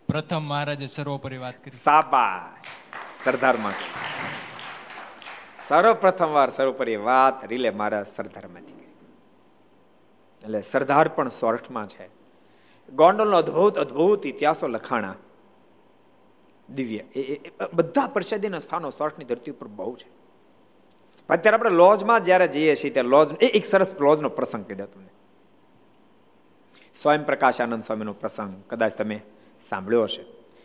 [0.07, 1.70] પ્રથમ મહારાજે સર્વોપરી વાત કરી.
[1.70, 2.66] સાબાશ
[3.24, 3.72] સરદારમાં
[5.68, 9.07] સર્વપ્રથમ વાર સર્વોપરી વાત રીલે મારા સરદારમાંથી કરી.
[10.43, 12.09] એટલે સરદાર પણ સોર્ટમાં છે.
[12.93, 15.14] ગોંડલનો અદ્ભુત અદ્ભુત ઇતિહાસો લખાણા.
[16.75, 16.97] દિવ્ય.
[16.97, 20.11] એ બધા પ્રસાદીના સ્થાનો સોર્ટની ધરતી ઉપર બહુ છે.
[21.29, 25.09] અત્યારે આપણે લોજમાં જ્યારે જઈએ છીએ, ત્યારે લોજ, એ એક સરસ લોજનો પ્રસંગ દો તમને.
[27.03, 29.20] સ્વયં પ્રકાશ આનંદ સ્વામીનો પ્રસંગ કદાચ તમે
[29.62, 30.25] સાંભળ્યો હશે.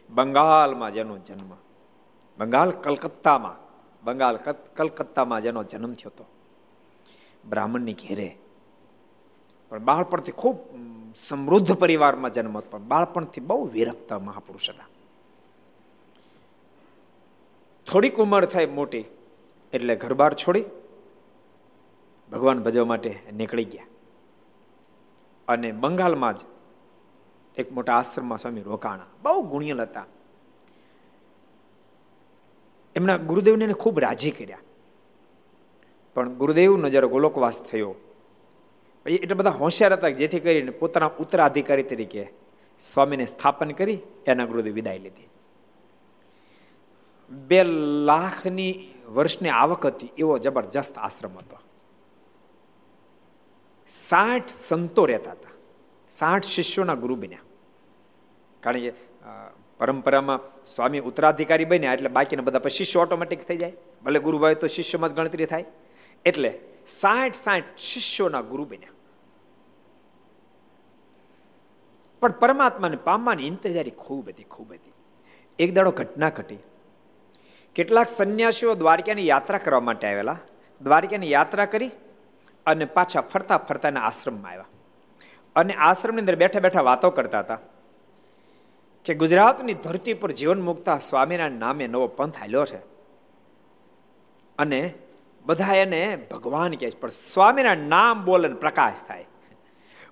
[0.10, 1.52] બંગાળમાં જેનો જન્મ,
[2.38, 3.56] બંગાળ કલકત્તામાં
[4.04, 4.38] બંગાળ
[4.76, 6.26] કલકત્તામાં જેનો જન્મ થયો હતો.
[7.50, 8.36] બ્રાહ્મણની ઘેરે.
[9.70, 10.58] પણ બાળપણથી ખૂબ
[11.16, 12.70] સમૃદ્ધ પરિવારમાં જન્મ હતો.
[12.70, 14.86] પણ બાળપણથી બહુ વિરક્ત મહાપુરુષ હતા.
[17.88, 19.06] થોડીક ઉંમર થાય મોટી,
[19.74, 20.64] એટલે ઘરબાર છોડી
[22.32, 23.86] ભગવાન ભજવા માટે નીકળી ગયા.
[25.48, 26.40] અને બંગાળમાં જ
[27.58, 30.06] એક મોટા આશ્રમમાં સ્વામી રોકાણા, બહુ ગુણિયલ હતા.
[32.96, 34.58] એમના ગુરુદેવને ખૂબ રાજી કર્યા.
[36.16, 37.96] પણ ગુરુદેવનો જ્યારે ગોલોકવાસ થયો.
[39.06, 42.28] એટલા બધા હોશિયાર હતા જેથી કરીને પોતાના ઉત્તરાધિકારી તરીકે
[42.80, 45.27] સ્વામીને સ્થાપન કરી, એના ગુરુદેવ વિદાય લીધી.
[47.30, 51.58] બે લાખની વર્ષની આવક હતી, એવો જબરજસ્ત આશ્રમ હતો.
[53.88, 55.50] સાઠ સંતો રહેતા હતા.
[56.10, 57.40] સાઠ શિષ્યોના ગુરુ બન્યા.
[58.60, 58.94] કારણ કે
[59.78, 63.74] પરંપરામાં સ્વામી ઉત્તરાધિકારી બન્યા એટલે બાકીના બધા શિષ્યો ઓટોમેટિક થઈ જાય.
[64.04, 65.66] ભલે ગુરુ હોય તો શિષ્યમાં જ ગણતરી થાય.
[66.26, 68.90] એટલે સાઠ સાઠ શિષ્યોના ગુરુ બન્યા.
[72.20, 74.94] પણ પરમાત્માને પામવાની ઇંતજારી ખૂબ હતી ખૂબ હતી.
[75.60, 76.58] એક દાડો ઘટના ઘટી.
[77.78, 80.38] કેટલાક સંન્યાસીઓ દ્વારકાની યાત્રા કરવા માટે આવેલા.
[80.82, 81.92] દ્વારકાની યાત્રા કરી
[82.66, 84.66] અને પાછા ફરતા ફરતાના આશ્રમમાં આવ્યા.
[85.56, 87.58] અને આશ્રમની અંદર બેઠા બેઠા વાતો કરતા હતા
[89.06, 92.78] કે ગુજરાતની ધરતી પર જીવન મુકતા સ્વામિનારાયણ નામે નવો પંથ હાલ્યો છે.
[94.58, 94.94] અને
[95.46, 99.26] બધા એને ભગવાન કહે છે, પણ સ્વામીના નામ બોલે પ્રકાશ થાય.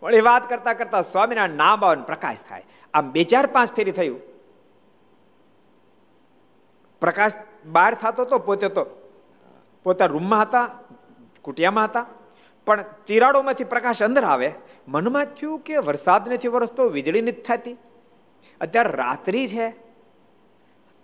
[0.03, 2.63] વળી વાત કરતા કરતા સ્વામિનારાયણ નામ આવે પ્રકાશ થાય.
[2.93, 4.21] આમ બે ચાર પાંચ ફેરી થયું.
[7.01, 7.31] પ્રકાશ
[7.65, 8.85] બહાર થતો તો પોતે તો
[9.83, 10.69] પોતા રૂમમાં હતા,
[11.41, 12.05] કુટિયામાં હતા.
[12.65, 14.53] પણ તિરાડોમાંથી પ્રકાશ અંદર આવે,
[14.87, 17.77] મનમાં થયું કે વરસાદ નથી વરસતો વીજળી નથી થતી.
[18.61, 19.69] અત્યારે રાત્રિ છે,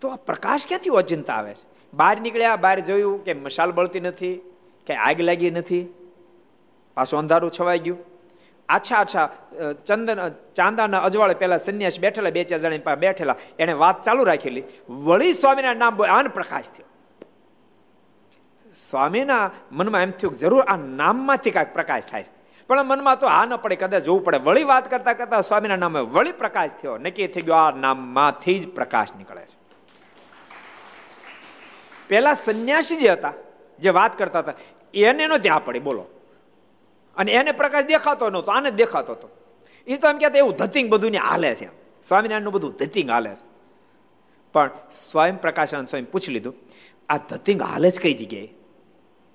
[0.02, 1.88] તો આ પ્રકાશ ક્યાંથી ઓચિંતા આવે છે?
[1.94, 4.42] બહાર નીકળ્યા, બહાર જોયું કે મશાલ બળતી નથી,
[4.86, 5.88] કે આગ લાગી નથી.
[6.94, 7.98] પાછું અંધારું છવાઈ ગયું.
[8.76, 9.28] આછા આછા
[9.88, 10.20] ચંદન
[10.56, 13.38] ચાંદાના અજવાળે પેલા સંન્યાસ બેઠેલા, બે ચાર જણા બેઠેલા.
[13.60, 14.64] એને વાત ચાલુ રાખેલી.
[15.08, 16.88] વળી સ્વામીના નામ આન પ્રકાશ થયો.
[18.74, 22.26] સ્વામીના મનમાં એમ થયું જરૂર આ નામમાંથી કાંઈક પ્રકાશ થાય
[22.70, 24.38] પણ મનમાં તો આ ન પડે, કદાચ જોવું પડે.
[24.38, 26.98] વળી વાત કરતા કરતા સ્વામીના નામે વળી પ્રકાશ થયો.
[26.98, 29.58] નક્કી થઈ ગયો, આ નામમાંથી જ પ્રકાશ નીકળે છે.
[32.10, 33.34] પેલા સંન્યાસી જે હતા,
[33.80, 34.54] જે વાત કરતા હતા,
[34.94, 35.80] એને નો ત્યાં પડે.
[35.80, 36.06] બોલો.
[37.18, 39.30] અને એને પ્રકાશ દેખાતો નહોતો, આને દેખાતો હતો.
[39.88, 41.68] એ તો એમ કહેતા એવું ધતિંગ બધું હાલે છે.
[42.04, 43.44] સ્વામિનારાયણનું બધું ધતિંગ હાલે છે.
[44.54, 46.56] પણ સ્વયં પ્રકાશાનંદ સ્વયં પૂછી લીધું,
[47.10, 48.50] આ ધતિંગ હાલે જ કઈ જગ્યાએ?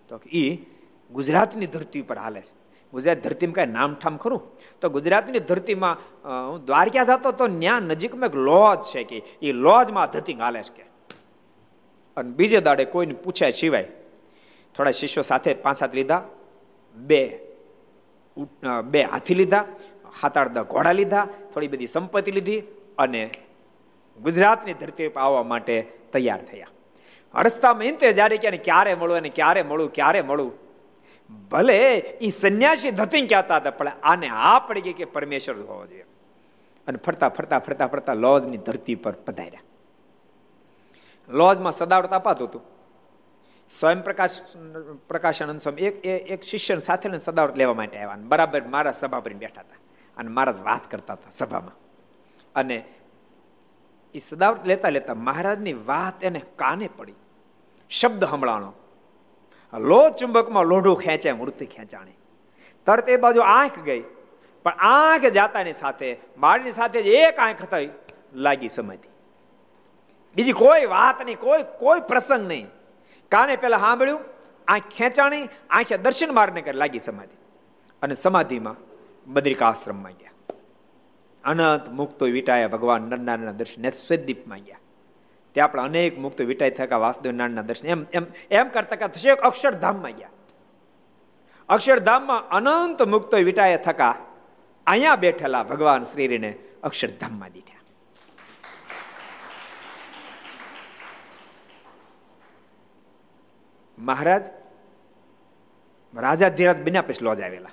[0.09, 0.45] તો એ
[1.11, 2.53] ગુજરાતની ધરતી ઉપર હાલે છે.
[2.93, 4.43] ગુજરાત ધરતીમાં કાંઈ નામઠામ ખરું?
[4.81, 5.97] તો ગુજરાતની ધરતીમાં
[6.51, 10.72] હું દ્વારકા જતો તો ત્યાં નજીકમાં એક લોજ છે કે એ લોજમાં ધતિંગ હાલે છે
[10.77, 10.85] કે.
[12.16, 13.89] અને બીજે દાડે કોઈને પૂછ્યા સિવાય,
[14.74, 16.22] થોડા શિષ્યો સાથે પાંચ સાત લીધા,
[16.95, 17.20] બે
[18.84, 19.64] બે હાથી લીધા,
[20.20, 22.62] સાત ઘોડા લીધા, થોડી બધી સંપત્તિ લીધી
[22.99, 23.30] અને
[24.18, 25.82] ગુજરાતની ધરતી પર આવવા માટે
[26.12, 26.68] તૈયાર થયા.
[27.34, 30.53] રસ્તામાં જ્યારે ક્યારે ક્યારે મળું અને ક્યારે મળું ક્યારે મળું,
[31.51, 36.07] ભલે એ સંન્યાસી ધતી કહેતા હતા, પણ આને આ પડી ગઈ કે પરમેશ્વર હોવો જોઈએ.
[36.87, 39.64] અને ફરતા ફરતા ફરતા ફરતા લોજની ધરતી પર પધાર્યા.
[41.28, 42.76] લોજમાં સદાવટ અપાતું હતું.
[43.71, 44.41] સ્વયં પ્રકાશ
[45.09, 49.61] પ્રકાશાનંદ સ્વામી એક એક શિષ્ય સાથે સદાવટ લેવા માટે આવ્યા બરાબર મારા સભા પર બેઠા
[49.61, 49.79] હતા
[50.17, 51.75] અને મહારાજ વાત કરતા હતા સભામાં.
[52.55, 52.85] અને
[54.14, 57.14] એ સદાવટ લેતા લેતા મહારાજની વાત એને કાને પડી?
[57.91, 58.73] શબ્દ સંભળાણો.
[59.73, 62.17] લો ચુંબકમાં લોઢું ખેંચે, મૂર્તિ ખેંચાણી.
[62.87, 64.03] તરત એ બાજુ આંખ ગઈ,
[64.64, 67.89] પણ આંખ જાતાની સાથે, મારીની સાથે જ એક આંખ થઈ,
[68.35, 69.09] લાગી સમાધિ.
[70.37, 72.67] બીજી કોઈ વાત નહીં, કોઈ કોઈ પ્રસંગ નહીં.
[73.31, 74.20] કાને પેલા સાંભળ્યું?
[74.68, 77.37] આંખ ખેંચાણી, આંખે દર્શન માર્ગને કરી લાગી સમાધિ.
[78.03, 78.77] અને સમાધિમાં
[79.27, 80.31] બદ્રિકા આશ્રમમાં ગયા.
[81.45, 84.79] અનંત મુક્તો વિટાયા ભગવાન નરનારાયણના દર્શન સ્વદીપમાં ગયા.
[85.53, 87.89] ત્યાં આપણે અનેક મુક્તો વિટાય થકા વાસુદેવ નારાયણના દર્શન.
[87.89, 90.29] એમ એમ એમ કરતા કરતા થશે અક્ષરધામમાં ગયા.
[91.68, 94.14] અક્ષરધામમાં અનંત મુક્તો વિટાયા થકા
[94.87, 97.76] અહીંયા બેઠેલા ભગવાન શ્રીને અક્ષરધામમાં દીઠા
[103.99, 104.47] મહારાજ,
[106.14, 107.70] રાજા ધીરાજ બન્યા પછી લોજ આવેલા.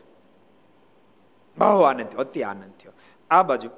[1.58, 2.92] બહુ આનંદ થયો, અતિ આનંદ થયો.
[3.30, 3.70] આ બાજુ,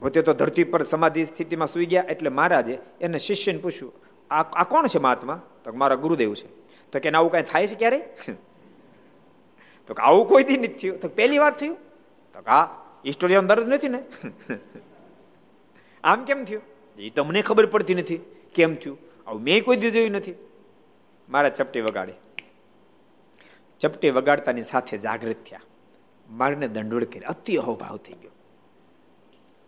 [0.00, 3.92] પોતે તો ધરતી પર સમાધિ સ્થિતિમાં સુઈ ગયા એટલે મહારાજે એને શિષ્યને પૂછ્યું,
[4.30, 5.42] આ આ કોણ છે મહાત્મા?
[5.64, 6.60] તો મારા ગુરુદેવ છે.
[6.92, 7.96] તો કે આવું કાંઈ થાય છે ક્યારે?
[9.86, 11.00] તો કે આવું કોઈ દી નથી થયું.
[11.00, 11.76] તો પહેલી વાર થયું?
[12.34, 14.02] તો હા હિસ્ટોરી દર્દ નથી ને?
[16.04, 16.62] આમ કેમ થયું?
[16.98, 18.20] એ તમને ખબર પડતી નથી.
[18.54, 18.98] કેમ થયું?
[19.26, 20.34] આવું મેં કોઈ દી નથી.
[21.30, 22.12] મારા ચપટી વગાડી.
[23.80, 25.60] ચપટી વગાડતાની સાથે જાગૃત થયા.
[26.30, 28.30] મારને દંડોળ કરી અતિ અહોભાવ થઈ ગયો.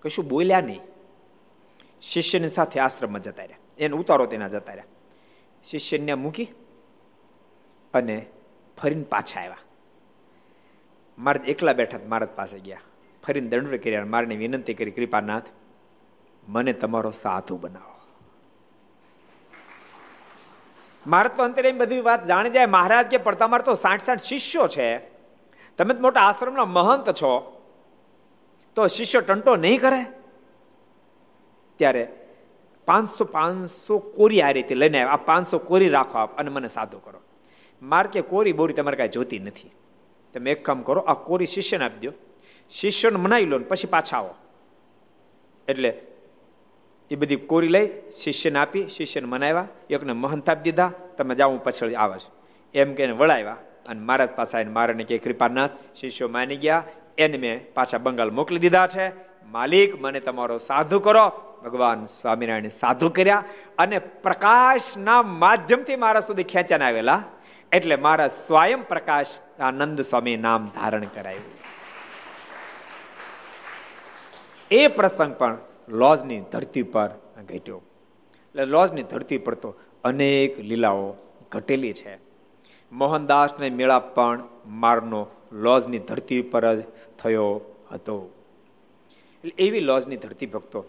[0.02, 0.80] કશું બોલ્યા નહીં.
[2.02, 3.58] શિષ્યની સાથે આશ્રમમાં જતા રહ્યા.
[3.78, 4.84] એને ઉતારો તેના જતા રહ્યા.
[5.64, 6.48] શિષ્યને મૂકી
[7.94, 8.26] અને
[8.82, 9.56] ફરીને પાછા આવ્યા.
[11.18, 12.78] મારે એકલા બેઠા મહારાજ પાસે ગયા.
[13.26, 15.46] ફરીને દંડ કર્યા મારને વિનંતી કરી, કૃપાનાથ,
[16.48, 17.91] મને તમારો સાધુ બનાવો.
[21.07, 22.66] મારે તો અંતરે એમ બધી વાત જાણી જાય.
[22.66, 24.98] મહારાજ કે, પણ તમારે તો સાઠ સાઠ શિષ્યો છે.
[25.78, 27.62] તમે તો મોટા આશ્રમના મહંત છો.
[28.74, 30.05] તો શિષ્યો ટંટો નહીં કરે?
[31.76, 32.12] ત્યારે,
[32.86, 37.20] પાંચસો પાંચસો કોરી આ રીતે લઈને આ પાંચસો કોરી રાખો આપ અને મને સાદો કરો.
[37.82, 39.70] મારે કે, કોરી બોરી તમારે કાંઈ જોતી નથી.
[40.34, 42.12] તમે એક કામ કરો, આ કોરી શિષ્યને આપી દો
[42.70, 44.34] શિષ્યોને મનાવી લો ને પછી પાછા આવો.
[45.68, 46.00] એટલે
[47.12, 47.90] એ બધી કોરી લઈ,
[48.22, 52.30] શિષ્યને આપી, શિષ્યને મનાવ્યા, એકને મહંત આપી દીધા, તમે જાઓ, હું પછી આવે છે
[52.78, 53.56] એમ કહીને વળાવ્યા
[53.88, 56.84] અને મહારાજ પાસે આવીને મારાને કે કૃપાનાથ, શિષ્યો માની ગયા,
[57.18, 59.08] એને મેં પાછા બંગાળ મોકલી દીધા છે.
[59.46, 61.26] માલિક, મને તમારો સાધુ કરો.
[61.64, 63.44] ભગવાન સ્વામિનારાયણ સાધુ કર્યા
[63.78, 67.24] અને પ્રકાશના માધ્યમથી મારા સુધી ખેંચાને આવેલા.
[67.72, 69.26] એટલે મારા સ્વયં પ્રકાશ
[69.60, 71.44] આનંદ સ્વામી નામ ધારણ કરાયું.
[74.70, 75.58] એ પ્રસંગ પણ
[75.88, 77.10] લોજની ધરતી પર
[77.48, 77.82] ઘટ્યો
[78.46, 79.74] એટલે લોજની ધરતી પર તો
[80.04, 81.14] અનેક લીલાઓ
[81.50, 82.18] ઘટેલી છે.
[82.92, 86.84] મોહનદાસને મેળા પણ મારનો લોજની ધરતી પર જ
[87.18, 87.60] થયો
[87.92, 88.30] હતો.
[89.44, 90.84] એટલે એવી લોજની ધરતી ભક્તો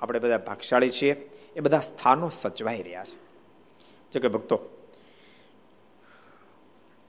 [0.00, 3.16] આપણે બધા ભાગશાળી છીએ, એ બધા સ્થાનો સચવાઈ રહ્યા છે.
[4.12, 4.56] જો કે ભક્તો,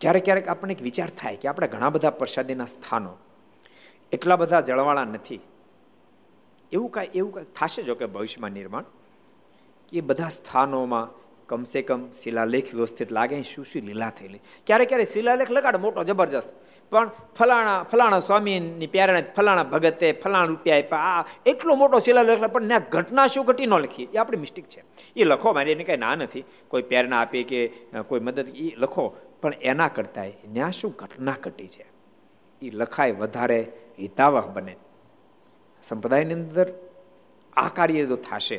[0.01, 3.13] ક્યારેક ક્યારેક આપણને એક વિચાર થાય કે આપણે ઘણા બધા પ્રસાદીના સ્થાનો,
[4.11, 5.39] એટલા બધા જળવાળા નથી.
[6.71, 8.83] એવું કાંઈ એવું કાંઈ થશે જો કે ભવિષ્યમાં નિર્માણ?
[9.91, 11.09] કે બધા સ્થાનોમાં
[11.47, 14.39] કમસે કમ શિલાલેખ વ્યવસ્થિત લાગે, શું શું લીલા થયેલી?
[14.65, 16.49] ક્યારેક ક્યારેક શિલાલેખ લગાડે, મોટો, જબરજસ્ત.
[16.89, 20.97] પણ ફલાણા ફલાણા સ્વામીની પ્યારણે ફલાણા ભગતે ફલાણા રૂપિયા આપ્યા.
[20.97, 24.03] આ એટલો મોટો શિલાલેખ પણ ત્યાં ઘટના શું, ઘટી ન લખી.
[24.03, 24.83] એ આપણી મિસ્ટેક છે.
[25.15, 26.43] એ લખો મારી, એને કંઈ ના નથી.
[26.67, 27.67] કોઈ પ્રેરણા આપી કે
[28.07, 29.15] કોઈ મદદ, એ લખો.
[29.41, 31.85] પણ એના કરતાં ત્યાં શું ઘટના ઘટી છે?
[32.61, 34.75] એ લખાય વધારે હિતાવહ બને.
[35.85, 36.67] સંપ્રદાયની અંદર
[37.57, 38.57] આ કાર્ય જો થશે,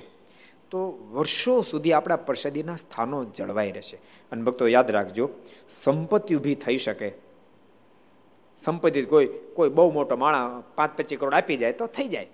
[0.71, 0.79] તો
[1.13, 3.99] વર્ષો સુધી આપણા પ્રસાદીના સ્થાનો જળવાઈ રહેશે.
[4.33, 5.31] અને ભક્તો, યાદ રાખજો,
[5.69, 7.13] સંપત્તિ ઊભી થઈ શકે.
[8.59, 12.29] સંપત્તિ કોઈ કોઈ બહુ મોટો માણા પાંચ પચીસ કરોડ આપી જાય તો થઈ જાય.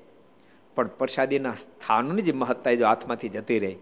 [0.74, 3.74] પણ પ્રસાદીના સ્થાનોની જે મહત્તા જો હાથમાંથી જતી રહે,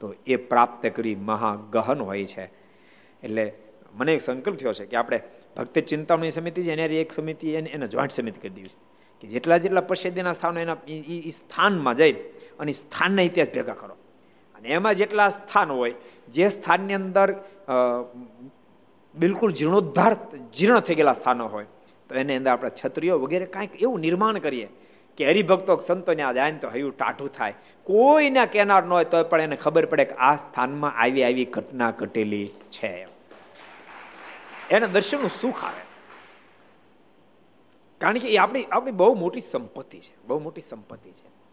[0.00, 2.44] તો એ પ્રાપ્ત કરી મહાગહન હોય છે.
[3.22, 3.44] એટલે
[3.94, 5.20] મને એક સંકલ્પ થયો છે કે આપણે
[5.56, 8.85] ભક્તિ ચિંતામણી સમિતિ છે, એની એક સમિતિ એને એને જોઈન્ટ સમિતિ કરી દીધી છે.
[9.20, 12.12] કે જેટલા જેટલા પ્રસિદ્ધિના સ્થાનો એના એ સ્થાનમાં જઈ
[12.60, 13.96] અને સ્થાનના ઇતિહાસ ભેગા કરો.
[14.54, 15.94] અને એમાં જેટલા સ્થાન હોય,
[16.28, 17.28] જે સ્થાનની અંદર
[19.14, 20.12] બિલકુલ જીર્ણોદ્ધાર,
[20.56, 21.66] જીર્ણ થઈ ગયેલા સ્થાનો હોય,
[22.08, 24.68] તો એની અંદર આપણે છત્રીઓ વગેરે કાંઈક એવું નિર્માણ કરીએ
[25.16, 27.54] કે હરિભક્તો સંતોને આ જાય તો હયું ટાઢું થાય.
[27.86, 31.90] કોઈના કેનાર ન હોય તો પણ એને ખબર પડે કે આ સ્થાનમાં આવી આવી ઘટના
[31.90, 32.92] ઘટેલી છે.
[34.70, 35.85] એને દર્શનનું સુખ આવે.
[38.00, 41.46] કારણ કે એ આપણી આપણી બહુ મોટી સંપત્તિ છે, બહુ મોટી સંપત્તિ છે.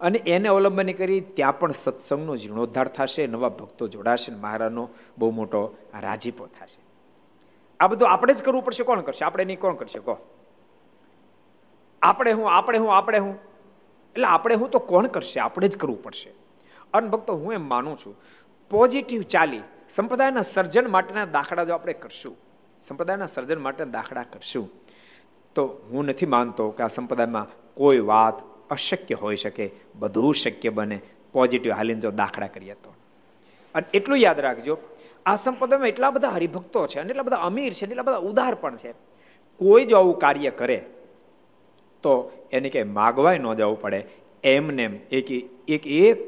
[0.00, 4.88] અને એને અવલંબન કરી ત્યાં પણ સત્સંગનો જીર્ણોદ્ધાર થશે, નવા ભક્તો જોડાશે મહારાજનો
[5.18, 6.84] બહુ મોટો રાજીપો થશે.
[7.80, 9.24] આ બધું આપણે જ કરવું પડશે, કોણ કરશે?
[9.24, 9.98] આપણે નહીં, કોણ કરશે?
[9.98, 10.16] કહો.
[12.02, 13.38] આપણે હું આપણે હું આપણે હું.
[14.12, 15.40] એટલે આપણે હું તો કોણ કરશે?
[15.40, 16.32] આપણે જ કરવું પડશે.
[16.92, 18.16] અને ભક્તો, હું એમ માનું છું
[18.70, 19.62] પોઝિટિવ ચાલી.
[19.88, 22.36] સંપ્રદાયના સર્જન માટેના દાખલા જો આપણે કરશું,
[22.82, 24.70] સંપ્રદાયના સર્જન માટેના દાખલા કરશું
[25.54, 28.36] તો હું નથી માનતો કે આ સંપ્રદાયમાં કોઈ વાત
[28.70, 30.98] અશક્ય હોઈ શકે, બધું શક્ય બને
[31.32, 32.90] પોઝિટિવ હાલીને જો દાખલા કરીએ તો.
[33.74, 34.78] અને એટલું યાદ રાખજો,
[35.26, 38.76] આ સંપ્રદાયમાં એટલા બધા હરિભક્તો છે અને એટલા બધા અમીર છે એટલા બધા ઉદાર પણ
[38.76, 38.92] છે.
[39.60, 40.78] કોઈ જો આવું કાર્ય કરે,
[42.04, 42.12] તો
[42.52, 44.00] એને કંઈ માગવાય ન જવું પડે.
[44.44, 45.30] એમને એક
[45.68, 46.18] એક એક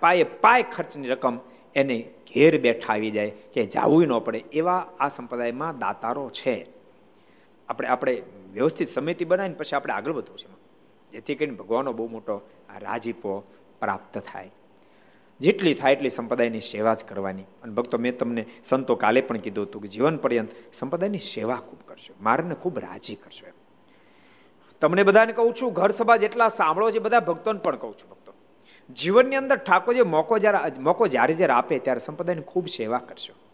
[0.00, 1.36] પાયે પાય ખર્ચની રકમ
[1.74, 1.96] એને
[2.30, 6.56] ઘેર બેઠા આવી જાય કે જવું ન પડે એવા આ સંપ્રદાયમાં દાતારો છે.
[7.68, 8.14] આપણે આપણે
[8.52, 10.70] વ્યવસ્થિત સમિતિ બનાવીને પછી આપણે આગળ વધવું છે
[11.12, 12.36] જેથી કરીને ભગવાનનો બહુ મોટો
[12.68, 13.40] આ રાજીપો
[13.80, 14.50] પ્રાપ્ત થાય.
[15.40, 17.42] જેટલી થાય એટલી સંપ્રદાયની સેવા જ કરવાની.
[17.42, 21.78] અને ભક્તો, મેં તમને સંતો કાલે પણ કીધું હતું કે જીવન પર્યંત સંપ્રદાયની સેવા ખૂબ
[21.86, 22.14] કરશો.
[22.20, 23.52] મારને ખૂબ રાજી કરશો એમ.
[24.80, 28.32] તમને બધાને કહું છું, ઘર સભા જેટલા સાંભળો છે બધા ભક્તોને પણ કહું છું ભક્તો.
[28.92, 33.49] જીવનની અંદર ઠાકોરજી મોકો જ્યારે મોકો જ્યારે જ્યારે આપે ત્યારે સંપ્રદાયની ખૂબ સેવા કરશો.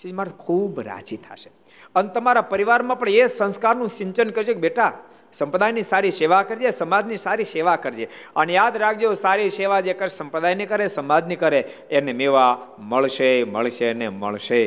[0.00, 1.50] શ્રી મારે ખૂબ રાજી થશે.
[1.94, 4.92] અને તમારા પરિવારમાં પણ એ સંસ્કારનું સિંચન કરજો કે બેટા,
[5.32, 8.08] સંપ્રદાયની સારી સેવા કરજે, સમાજની સારી સેવા કરજે.
[8.36, 13.92] અને યાદ રાખજો, સારી સેવા જે કરે, સંપ્રદાયની કરે, સમાજની કરે, એને મેવા મળશે મળશે
[13.94, 14.62] ને મળશે.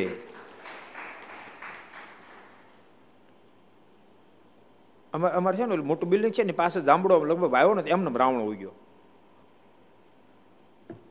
[5.12, 8.74] અમારે છે ને મોટું બિલ્ડિંગ છે ને, પાસે જાંબડો લગભગ આવ્યો ને એમને રાવણ ઉગ્યો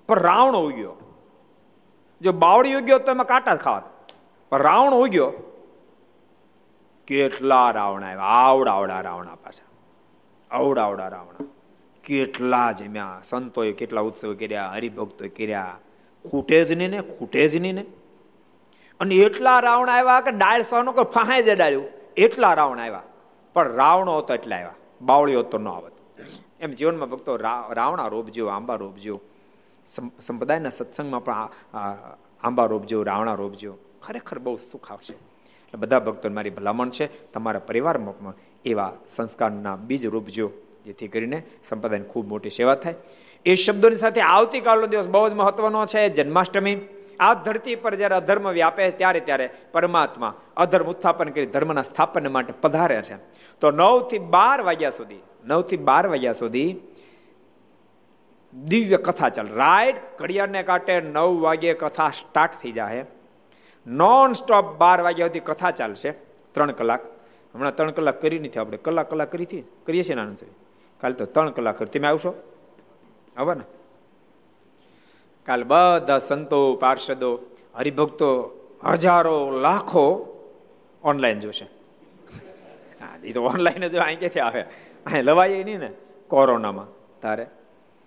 [0.08, 0.96] પણ રાવણ ઉગ્યો
[2.22, 3.93] જો બાવળી ઉગ્યો તો એમાં કાંટા ખાવા
[4.58, 5.34] રાવણ ઉગ્યો.
[7.08, 8.24] કેટલા રાવણ આવ્યા?
[8.24, 9.66] આવડા આવડા રાવણા પાછા.
[10.56, 11.45] અવડાવડા આવડા રાવણા.
[12.04, 15.78] કેટલા જમ્યા સંતોએ કેટલા ઉત્સવ કર્યા હરિભક્તો કર્યા.
[16.30, 17.86] ખૂટે જ નહીં ને ખૂટે જ નહીં ને.
[18.99, 21.86] અને એટલા રાવણ આવ્યા કે ડાળ સહનો કે ફાહે જ ડાળ્યું
[22.18, 23.01] એટલા રાવણ આવ્યા.
[23.54, 24.74] પણ રાવણો હતો એટલા આવ્યા.
[25.01, 25.91] બાવળીઓ તો ન આવત.
[26.60, 29.22] એમ જીવનમાં ભક્તો રાવણા રોપજો આંબા રોપજો
[30.20, 31.49] સંપ્રદાયના સત્સંગમાં પણ
[32.43, 35.14] આંબા રોપજો રાવણા રોપજો ખરેખર બહુ સુખ આવશે.
[35.14, 38.34] એટલે બધા ભક્તોને મારી ભલામણ છે, તમારા પરિવારમાં પણ
[38.66, 40.51] એવા સંસ્કારના બીજ રૂપજો
[40.86, 42.95] જેથી કરીને સંપ્રદાયની ખૂબ મોટી સેવા થાય.
[43.45, 46.10] એ શબ્દોની સાથે આવતીકાલનો દિવસ બહુ જ મહત્વનો છે.
[46.10, 46.78] જન્માષ્ટમી,
[47.20, 52.54] આ ધરતી પર જ્યારે અધર્મ વ્યાપે ત્યારે ત્યારે પરમાત્મા અધર્મ ઉત્થાપન કરી ધર્મના સ્થાપન માટે
[52.62, 53.16] પધારે છે.
[53.60, 56.76] તો નવથી બાર વાગ્યા સુધી નવથી બાર વાગ્યા સુધી
[58.54, 59.47] દિવ્ય કથા ચાલ.
[59.47, 63.06] રાઈટ ઘડિયાળને કાંટે નવ વાગે કથા સ્ટાર્ટ થઈ જાય
[63.88, 66.12] નોન સ્ટોપ બાર વાગ્યા સુધી કથા ચાલશે.
[66.52, 67.06] ત્રણ કલાક.
[67.56, 68.78] હમણાં ત્રણ કલાક કરી નથી આપણે.
[68.78, 70.38] કલાક કલાક કરી હતી કરીએ છીએ આનંદ
[71.02, 72.34] કાલે તો ત્રણ કલાક તમે આવશો?
[73.38, 73.64] આવો ને.
[75.46, 77.40] કાલ બધા સંતો, પાર્ષદો,
[77.76, 80.30] હરિભક્તો હજારો, લાખો
[81.04, 81.68] ઓનલાઈન જોશે.
[83.24, 84.62] એ તો ઓનલાઈન જો અહીં ક્યાંથી આવે.
[85.06, 85.90] અહીં લવાય નહીં ને
[86.28, 86.88] કોરોનામાં
[87.22, 87.44] તારે.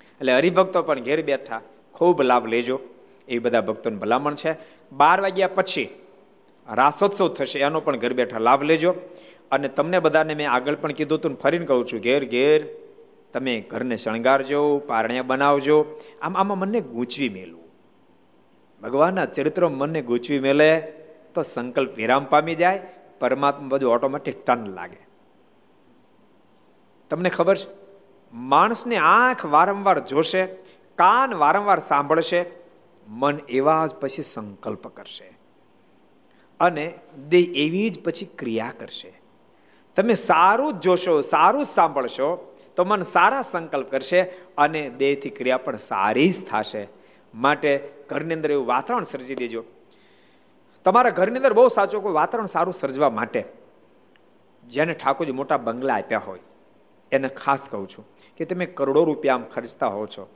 [0.00, 1.60] એટલે હરિભક્તો પણ ઘેર બેઠા.
[1.92, 2.80] ખૂબ લાભ લેજો.
[3.28, 4.52] એ બધા ભક્તોની ભલામણ છે.
[4.92, 5.88] બાર વાગ્યા પછી
[6.72, 8.94] રાસોત્સવ થશે, એનો પણ ઘર બેઠા લાભ લેજો.
[9.50, 12.66] અને તમને બધાને મેં આગળ પણ કીધું હતું ફરીને કહું છું, ઘેર ઘેર
[13.32, 16.00] તમે ઘરને શણગારજો, પારણ્યા બનાવજો.
[16.22, 17.64] આમ, આમાં મનને ગૂંચવી મેલવું
[18.82, 20.80] ભગવાનના ચરિત્ર મનને ગૂંચવી મેલે
[21.34, 22.82] તો સંકલ્પ વિરામ પામી જાય,
[23.20, 25.00] પરમાત્મા બધું ઓટોમેટિક ટન લાગે.
[27.10, 27.68] તમને ખબર છે?
[28.32, 30.46] માણસની આંખ વારંવાર જોશે,
[30.96, 32.40] કાન વારંવાર સાંભળશે
[33.06, 35.28] મન એવા જ પછી સંકલ્પ કરશે.
[36.60, 36.94] અને
[37.28, 39.12] દેહ એવી જ પછી ક્રિયા કરશે.
[39.96, 44.20] તમે સારું જ જોશો, સારું જ સાંભળશો, તો મન સારા સંકલ્પ કરશે
[44.58, 46.88] અને દેહથી ક્રિયા પણ સારી જ થશે.
[47.34, 49.64] માટે ઘરની અંદર એવું વાતાવરણ સર્જી દેજો.
[50.84, 53.44] તમારા ઘરની અંદર બહુ સાચું કોઈ વાતાવરણ સારું સર્જવા માટે
[54.64, 56.40] જેને ઠાકોરજી મોટા બંગલા આપ્યા હોય,
[57.12, 58.04] એને ખાસ કહું છું
[58.36, 60.28] કે તમે કરોડો રૂપિયા આમ ખર્ચતા હો છો.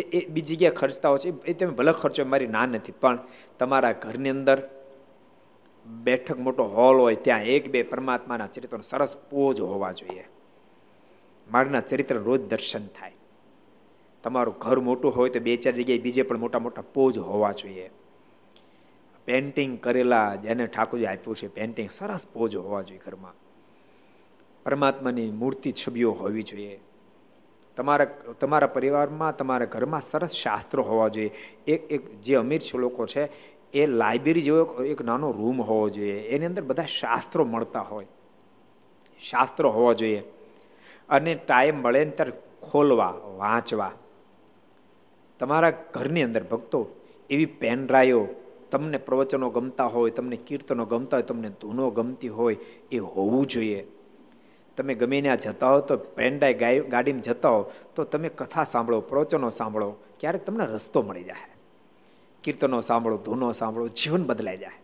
[0.00, 1.42] એ એ બીજી જગ્યાએ ખર્ચતા હો છો.
[1.46, 2.92] એ તમે ભલે ખર્ચો મારી ના નથી.
[2.92, 3.18] પણ
[3.58, 4.68] તમારા ઘરની અંદર
[5.86, 10.28] બેઠક મોટો હોલ હોય, ત્યાં એક બે પરમાત્માના ચરિત્રનો સરસ પોજ હોવા જોઈએ.
[11.52, 13.12] મારના ચરિત્ર રોજ દર્શન થાય.
[14.22, 17.90] તમારું ઘર મોટું હોય તો બે ચાર જગ્યાએ બીજે પણ મોટા મોટા પોજ હોવા જોઈએ.
[19.24, 23.34] પેન્ટિંગ કરેલા જેને ઠાકોરજી આપ્યું છે પેન્ટિંગ સરસ પોજ હોવા જોઈએ ઘરમાં.
[24.64, 26.80] પરમાત્માની મૂર્તિ છબીઓ હોવી જોઈએ.
[27.78, 28.04] તમારા
[28.40, 31.30] તમારા પરિવારમાં, તમારા ઘરમાં સરસ શાસ્ત્રો હોવા જોઈએ.
[31.66, 33.28] એક એક જે અમીર લોકો છે,
[33.72, 36.20] એ લાઇબ્રેરી જેવો એક નાનો રૂમ હોવો જોઈએ.
[36.20, 38.06] એની અંદર બધા શાસ્ત્રો મળતા હોય.
[39.20, 40.22] શાસ્ત્રો હોવા જોઈએ.
[41.08, 43.92] અને ટાઈમ મળે ને ત્યારે ખોલવા, વાંચવા.
[45.38, 46.88] તમારા ઘરની અંદર ભક્તો,
[47.30, 48.26] એવી પેનડ્રાઈવ
[48.70, 52.56] તમને પ્રવચનો ગમતા હોય, તમને કીર્તનો ગમતા હોય, તમને ધૂનો ગમતી હોય,
[52.92, 53.86] એ હોવું જોઈએ.
[54.78, 57.62] તમે ગમે ત્યાં જતા હો તો પેન્ડાય ગાય ગાડીમાં જતા હો
[57.94, 59.88] તો તમે કથા સાંભળો, પ્રવચનો સાંભળો.
[60.20, 61.50] ક્યારેક તમને રસ્તો મળી જાય
[62.44, 64.78] કીર્તનો સાંભળો, ધૂનો સાંભળો, જીવન બદલાઈ જાય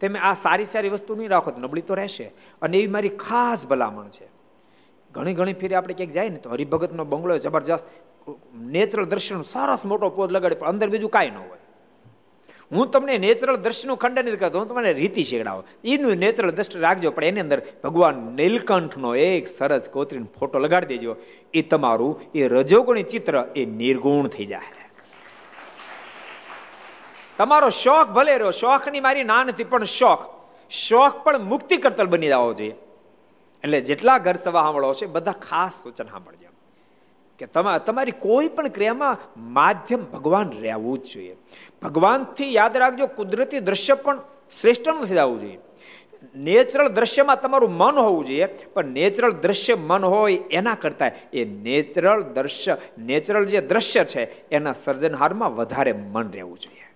[0.00, 2.26] તમે આ સારી સારી વસ્તુ નહીં રાખો તો નબળી તો રહેશે.
[2.62, 4.26] અને એવી મારી ખાસ ભલામણ છે.
[5.12, 7.86] ઘણી ઘણી ફેરી આપણે ક્યાંક જાય ને તો હરિભગતનો બંગલો જબરજસ્ત,
[8.54, 11.65] નેચરલ દર્શન સરસ મોટો પોદ લગાડે, પણ અંદર બીજું કાંઈ ન હોય.
[12.72, 15.64] હું તમને નેચરલ દ્રશ્યનું ખંડન નથી કરતો હું તમને રીતિ શીખડાવો.
[15.84, 21.16] એનું નેચરલ દ્રષ્ટિ રાખજો, પણ એની અંદર ભગવાન નીલકંઠનો એક સરસ કોતરીનો ફોટો લગાડી દેજો.
[21.54, 24.62] એ તમારું એ રજોગુણી ચિત્ર એ નિર્ગુણ થઈ જાય.
[27.38, 30.24] તમારો શોખ ભલે રહ્યો, શોખની મારી ના નથી, પણ શોખ.
[30.70, 32.74] શોખ પણ મુક્તિ કરતલ બની જવો જોઈએ.
[33.64, 36.45] એટલે જેટલા ઘર સભા સાંભળો છે બધા ખાસ સૂચન સાંભળજો.
[37.38, 41.36] કે તમારી કોઈ પણ ક્રિયામાં માધ્યમ ભગવાન રહેવું જ જોઈએ.
[41.82, 44.20] ભગવાનથી યાદ રાખજો, કુદરતી દ્રશ્ય પણ
[44.52, 45.58] શ્રેષ્ઠ નથી આવવું જોઈએ.
[46.36, 52.22] નેચરલ દ્રશ્યમાં તમારું મન હોવું જોઈએ, પણ નેચરલ દ્રશ્ય મન હોય એના કરતાં એ નેચરલ
[52.22, 56.86] દ્રશ્ય, નેચરલ જે દ્રશ્ય છે, એના સર્જનહારમાં વધારે મન રહેવું જોઈએ.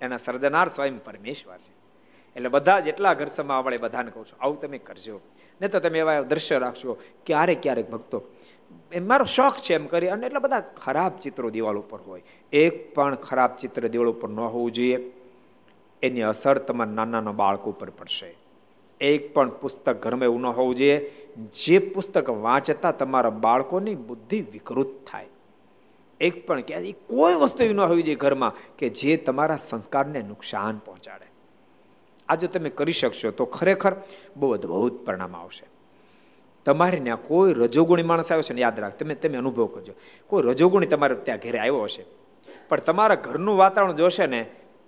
[0.00, 1.72] એના સર્જનહાર સ્વયં પરમેશ્વર છે.
[2.36, 5.20] એટલે બધા જેટલા ઘર સમા વળે બધાને કહું છું, આવું તમે કરજો.
[5.60, 8.22] નહીં તો તમે એવા દ્રશ્ય રાખશો, ક્યારેક ક્યારેક ભક્તો
[8.92, 10.08] એ મારો શોખ છે એમ કરી.
[10.08, 12.22] અને એટલા બધા ખરાબ ચિત્રો દિવાલ ઉપર હોય.
[12.52, 15.12] એક પણ ખરાબ ચિત્ર દિવાલ ઉપર ન હોવું જોઈએ.
[16.02, 18.34] એની અસર તમારા નાના નાના બાળકો ઉપર પડશે.
[19.00, 21.12] એક પણ પુસ્તક ઘરમાં એવું ન હોવું જોઈએ.
[21.36, 25.26] જે પુસ્તક વાંચતા તમારા બાળકોની બુદ્ધિ વિકૃત થાય.
[26.20, 30.78] એક પણ કે કોઈ વસ્તુ એવી ન હોવી જોઈએ ઘરમાં કે જે તમારા સંસ્કારને નુકસાન
[30.78, 31.26] પહોંચાડે.
[32.28, 33.96] આ જો તમે કરી શકશો તો ખરેખર
[34.36, 35.66] બહુ અદભુત પરિણામ આવશે.
[36.64, 39.92] તમારે ત્યાં કોઈ રજોગુણી માણસ આવ્યો છે ને યાદ રાખ, તમે તમે અનુભવ કરજો.
[40.26, 42.04] કોઈ રજોગુણી તમારે ત્યાં ઘરે આવ્યો હશે.
[42.68, 44.46] પણ તમારા ઘરનું વાતાવરણ જોશે ને,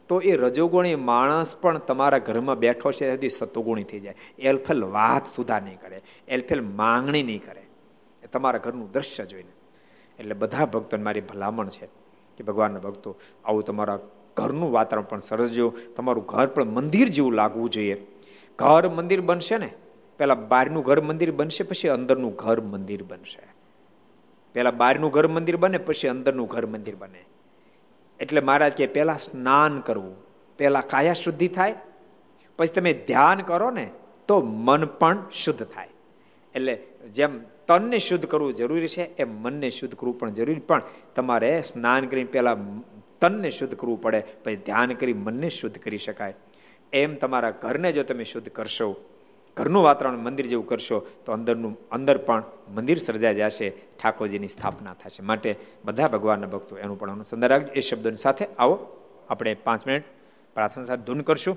[0.08, 4.14] તો એ રજોગુણી માણસ પણ તમારા ઘરમાં બેઠો છે સુધી સતોગુણી થઈ જાય.
[4.38, 6.02] એલફેલ વાત સુધા નહીં કરે.
[6.28, 7.62] એલફેલ માંગણી નહીં કરે.
[8.22, 9.50] એ તમારા ઘરનું દ્રશ્ય જોઈને.
[10.18, 11.86] એટલે બધા ભક્તોને મારી ભલામણ છે
[12.36, 13.98] કે ભગવાનના ભક્તો, આવું તમારા
[14.36, 18.06] ઘરનું વાતાવરણ પણ સરસજો તમારું ઘર પણ મંદિર જેવું લાગવું જોઈએ.
[18.58, 19.70] ઘર મંદિર બનશે ને
[20.18, 23.46] પહેલાં બહારનું ઘર મંદિર બનશે, પછી અંદરનું ઘર મંદિર બનશે.
[24.52, 27.24] પહેલાં બહારનું ઘર મંદિર બને, પછી અંદરનું ઘર મંદિર બને.
[28.20, 30.16] એટલે મહારાજ કે પહેલાં સ્નાન કરવું
[30.58, 31.74] પહેલાં કાયા શુદ્ધિ થાય,
[32.58, 33.90] પછી તમે ધ્યાન કરો ને,
[34.28, 35.88] તો મન પણ શુદ્ધ થાય.
[36.54, 36.74] એટલે
[37.10, 40.60] જેમ તનને શુદ્ધ કરવું જરૂરી છે, એમ મનને શુદ્ધ કરવું પણ જરૂરી.
[40.60, 40.82] પણ
[41.14, 42.80] તમારે સ્નાન કરીને પહેલાં
[43.20, 46.34] તનને શુદ્ધ કરવું પડે, પછી ધ્યાન કરી મનને શુદ્ધ કરી શકાય.
[46.92, 49.04] એમ તમારા ઘરને જો તમે શુદ્ધ કરશો
[49.56, 52.42] ઘરનું વાતાવરણ મંદિર જેવું કરશો, તો અંદરનું, અંદર પણ
[52.74, 55.22] મંદિર સર્જાઈ જશે, ઠાકોરજીની સ્થાપના થશે.
[55.22, 57.72] માટે બધા ભગવાનના ભક્તો એનું પણ અનુસંધાન રાખજો.
[57.72, 60.04] એ શબ્દોની સાથે આવો, આપણે પાંચ મિનિટ
[60.54, 61.56] પ્રાર્થના સાથે ધૂન કરશું.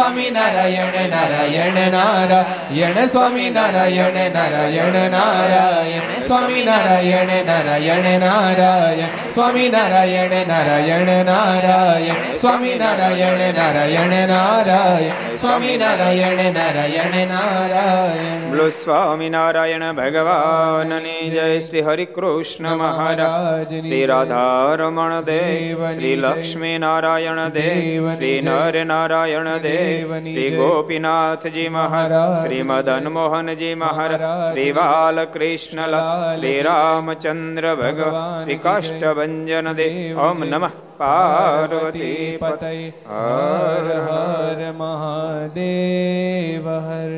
[0.00, 11.10] સ્વામી નારાયણ નારાયણ નારાયણ સ્વામી નારાયણ નારાયણ નારાયણ સ્વામી નારાયણ નારાયણ નારાયણ સ્વામી નારાયણ નારાયણ
[11.24, 22.06] નારાયણ સ્વામી નારાયણ નારાયણ નારાયણ સ્વામી નારાયણ નારાયણ નારાયણ બોલો સ્વામિનારાયણ ભગવાનની જય શ્રી હરિ
[22.14, 29.89] કૃષ્ણ મહારાજ શ્રી રાધારમણ દેવ શ્રી લક્ષ્મી નારાયણ દેવ શ્રી નર નારાયણ દેવ
[30.22, 40.20] શ્રી ગોપીનાથજી મહારાજ શ્રી મદન મોહનજી મહારાજ શ્રી બાલકૃષ્ણલાલ શ્રી રામચંદ્ર ભગવાન શ્રી કાષ્ટભંજન દેવ
[40.22, 42.74] ઓમ નમઃ પાર્વતી પતય
[43.12, 47.14] હર હર મહાદેવ હર